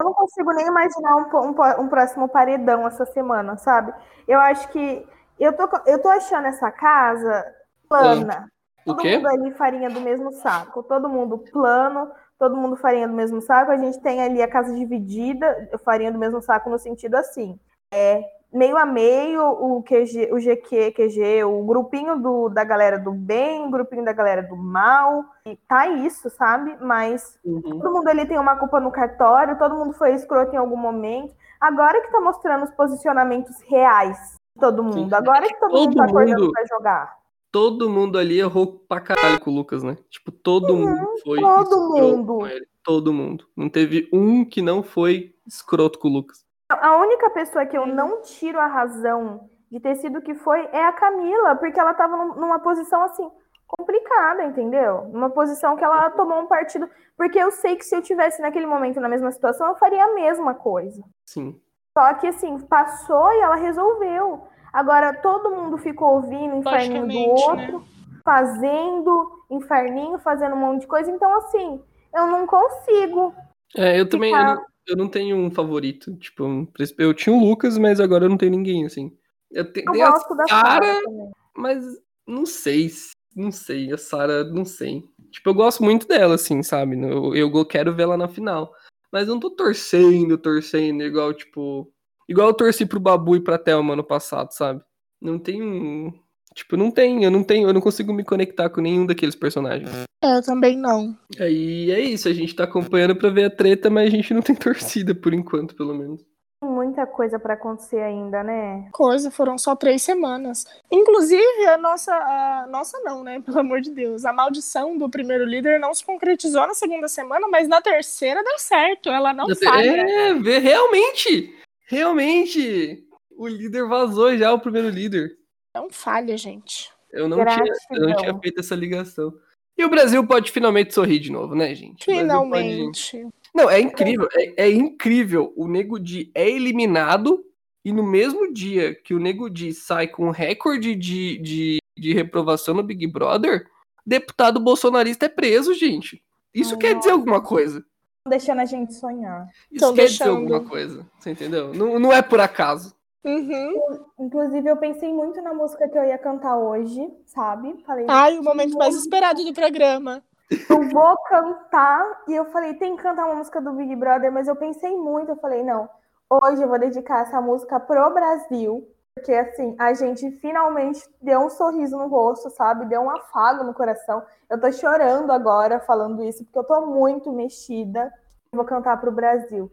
[0.00, 3.92] Eu não consigo nem imaginar um, um um próximo paredão essa semana, sabe?
[4.28, 5.06] Eu acho que
[5.38, 7.44] eu tô, eu tô achando essa casa
[7.88, 8.50] plana.
[8.84, 9.16] O Todo quê?
[9.16, 10.82] mundo ali farinha do mesmo saco.
[10.82, 13.70] Todo mundo plano, todo mundo farinha do mesmo saco.
[13.70, 17.58] A gente tem ali a casa dividida, farinha do mesmo saco no sentido assim.
[17.92, 18.22] É
[18.56, 23.66] meio a meio o QG, o GQ, QG, o grupinho do, da galera do bem,
[23.66, 25.24] o grupinho da galera do mal.
[25.46, 26.76] E tá isso, sabe?
[26.80, 27.60] Mas Uhum.
[27.62, 31.34] todo mundo ali tem uma culpa no cartório, todo mundo foi escroto em algum momento.
[31.60, 34.16] Agora que tá mostrando os posicionamentos reais
[34.54, 35.08] de todo mundo.
[35.10, 35.14] Sim.
[35.14, 37.16] Agora que todo, Todo mundo tá acordando mundo- pra jogar.
[37.52, 39.96] Todo mundo ali errou pra caralho com o Lucas, né?
[40.10, 42.34] Tipo, todo mundo foi todo mundo.
[42.38, 42.66] com ele.
[42.84, 43.46] Todo mundo.
[43.56, 46.44] Não teve um que não foi escroto com o Lucas.
[46.68, 50.68] A única pessoa que eu não tiro a razão de ter sido o que foi
[50.72, 53.28] é a Camila, porque ela tava num- numa posição assim
[53.66, 55.08] complicada, entendeu?
[55.12, 58.66] Numa posição que ela tomou um partido, porque eu sei que se eu tivesse naquele
[58.66, 61.02] momento na mesma situação, eu faria a mesma coisa.
[61.28, 61.60] Sim.
[61.96, 64.46] Só que assim, passou e ela resolveu.
[64.72, 67.24] Agora todo mundo ficou ouvindo o inferninho do né?
[67.48, 67.84] outro,
[68.24, 71.10] fazendo inferninho, fazendo um monte de coisa.
[71.10, 71.82] Então, assim,
[72.14, 73.34] eu não consigo.
[73.76, 74.32] É, eu também.
[74.32, 76.14] Eu Ficar- não, eu não tenho um favorito.
[76.16, 76.68] Tipo,
[76.98, 79.12] eu tinha o Lucas, mas agora eu não tenho ninguém, assim.
[79.50, 81.30] Eu, te, Eu tem a gosto da também.
[81.56, 81.84] mas
[82.26, 82.88] não sei.
[82.88, 83.92] se- Não sei.
[83.92, 85.04] A Sarah, não sei.
[85.30, 86.98] Tipo, eu gosto muito dela, assim, sabe?
[87.00, 88.72] Eu, eu quero ver ela na final.
[89.12, 91.90] Mas eu não tô torcendo, torcendo, igual, tipo.
[92.28, 94.82] Igual eu torci pro Babu e pra Thelma ano passado, sabe?
[95.20, 96.12] Não tem um.
[96.54, 99.90] Tipo, não tem, eu não tenho, eu não consigo me conectar com nenhum daqueles personagens.
[100.26, 101.16] É, eu também não.
[101.38, 104.42] Aí é isso, a gente tá acompanhando pra ver a treta, mas a gente não
[104.42, 106.20] tem torcida por enquanto, pelo menos.
[106.60, 108.88] Muita coisa pra acontecer ainda, né?
[108.90, 110.64] Coisa, foram só três semanas.
[110.90, 112.12] Inclusive, a nossa.
[112.12, 113.40] A nossa não, né?
[113.44, 114.24] Pelo amor de Deus.
[114.24, 118.58] A maldição do primeiro líder não se concretizou na segunda semana, mas na terceira deu
[118.58, 119.10] certo.
[119.10, 119.90] Ela não falha.
[119.90, 121.54] É, realmente!
[121.86, 123.06] Realmente!
[123.36, 125.36] O líder vazou já, o primeiro líder.
[125.74, 126.90] Não falha, gente.
[127.12, 129.32] Eu não, tinha, eu não tinha feito essa ligação.
[129.78, 132.06] E o Brasil pode finalmente sorrir de novo, né, gente?
[132.06, 133.26] Brasil pode- Finalmente.
[133.54, 135.52] Não, é incrível, é, é incrível.
[135.56, 137.44] O Nego Di é eliminado
[137.84, 142.74] e no mesmo dia que o Nego Di sai com recorde de, de, de reprovação
[142.74, 143.66] no Big Brother,
[144.04, 146.22] deputado bolsonarista é preso, gente.
[146.54, 147.84] Isso quer dizer alguma coisa.
[148.28, 149.46] Deixando a gente sonhar.
[149.70, 150.36] Isso Tão quer dizer deixando.
[150.38, 151.06] alguma coisa.
[151.18, 151.72] Você entendeu?
[151.74, 152.94] Não, não é por acaso.
[153.24, 154.04] Uhum.
[154.20, 157.82] Inclusive, eu pensei muito na música que eu ia cantar hoje, sabe?
[157.84, 160.22] Falei, Ai, o momento mais esperado do programa.
[160.50, 162.22] eu vou cantar.
[162.28, 165.32] E eu falei, tem que cantar uma música do Big Brother, mas eu pensei muito.
[165.32, 165.88] Eu falei, não,
[166.30, 168.86] hoje eu vou dedicar essa música pro Brasil.
[169.16, 172.84] Porque, assim, a gente finalmente deu um sorriso no rosto, sabe?
[172.84, 174.22] Deu um afago no coração.
[174.48, 178.12] Eu tô chorando agora falando isso, porque eu tô muito mexida.
[178.52, 179.72] Eu vou cantar pro Brasil.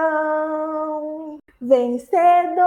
[0.00, 2.60] Campeão, vencedor.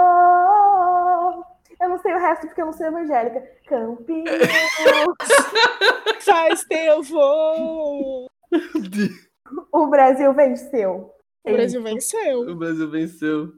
[1.80, 3.42] Eu não sei o resto porque eu não sou evangélica.
[3.66, 4.24] Campeão.
[6.20, 8.30] Faz teu voo.
[9.72, 11.12] O Brasil venceu.
[11.44, 12.40] O Brasil venceu.
[12.40, 13.52] O Brasil venceu.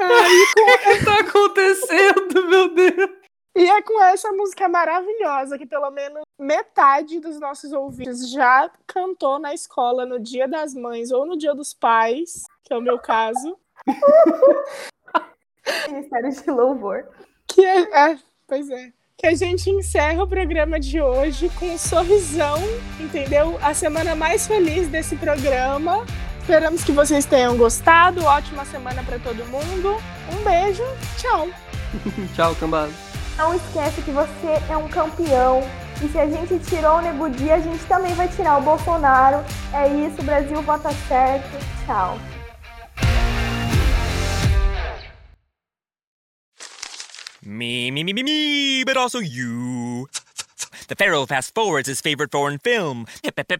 [0.00, 3.23] Ai, O que tá acontecendo, meu Deus?
[3.56, 9.38] E é com essa música maravilhosa que pelo menos metade dos nossos ouvintes já cantou
[9.38, 12.98] na escola no Dia das Mães ou no Dia dos Pais, que é o meu
[12.98, 13.56] caso.
[15.88, 17.04] Ministério de Louvor.
[17.46, 18.92] Que é, é, pois é.
[19.16, 22.58] Que a gente encerra o programa de hoje com um sorrisão,
[22.98, 23.56] entendeu?
[23.62, 26.04] A semana mais feliz desse programa.
[26.40, 28.24] Esperamos que vocês tenham gostado.
[28.24, 29.96] Ótima semana para todo mundo.
[30.32, 30.82] Um beijo.
[31.16, 31.48] Tchau.
[32.34, 33.13] Tchau, cambada.
[33.36, 35.60] Não esquece que você é um campeão.
[36.02, 39.44] E se a gente tirou o Nego Di, a gente também vai tirar o Bolsonaro.
[39.72, 41.48] É isso, Brasil vota certo.
[41.84, 42.18] Tchau.
[47.42, 50.08] Me, me, me, me, me, but also you.
[50.88, 53.06] The Pharaoh fast forwards his favorite foreign film,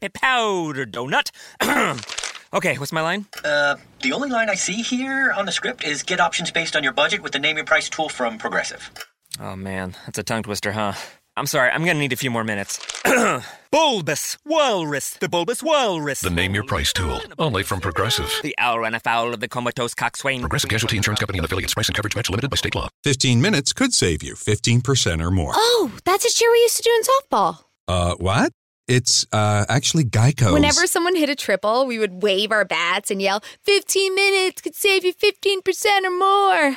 [0.09, 1.31] Powder Donut.
[2.55, 3.27] Okay, what's my line?
[3.45, 6.85] Uh, the only line I see here on the script is get options based on
[6.85, 8.93] your budget with the name your price tool from Progressive.
[9.41, 10.93] Oh man, that's a tongue twister, huh?
[11.37, 12.79] I'm sorry, I'm gonna need a few more minutes.
[13.73, 16.21] bulbous Walrus, the Bulbous Walrus.
[16.21, 18.33] The Name Your Price tool, only from Progressive.
[18.45, 20.41] The owl ran afoul of the comatose coxswain.
[20.41, 21.75] Progressive Casualty Insurance Company and affiliates.
[21.75, 22.89] Price and coverage match limited by state law.
[23.03, 25.53] 15 minutes could save you 15% or more.
[25.55, 27.65] Oh, that's a cheer we used to do in softball.
[27.89, 28.53] Uh, what?
[28.87, 30.53] It's uh actually Geico's.
[30.53, 34.77] Whenever someone hit a triple, we would wave our bats and yell, 15 minutes could
[34.77, 36.77] save you 15% or more.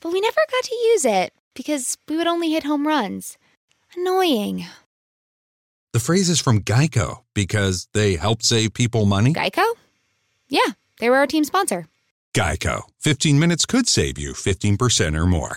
[0.00, 3.36] But we never got to use it because we would only hit home runs.
[3.96, 4.66] Annoying.
[5.92, 9.32] The phrase is from Geico because they help save people money.
[9.32, 9.64] Geico?
[10.48, 11.86] Yeah, they were our team sponsor.
[12.34, 12.82] Geico.
[13.00, 15.54] 15 minutes could save you 15% or more.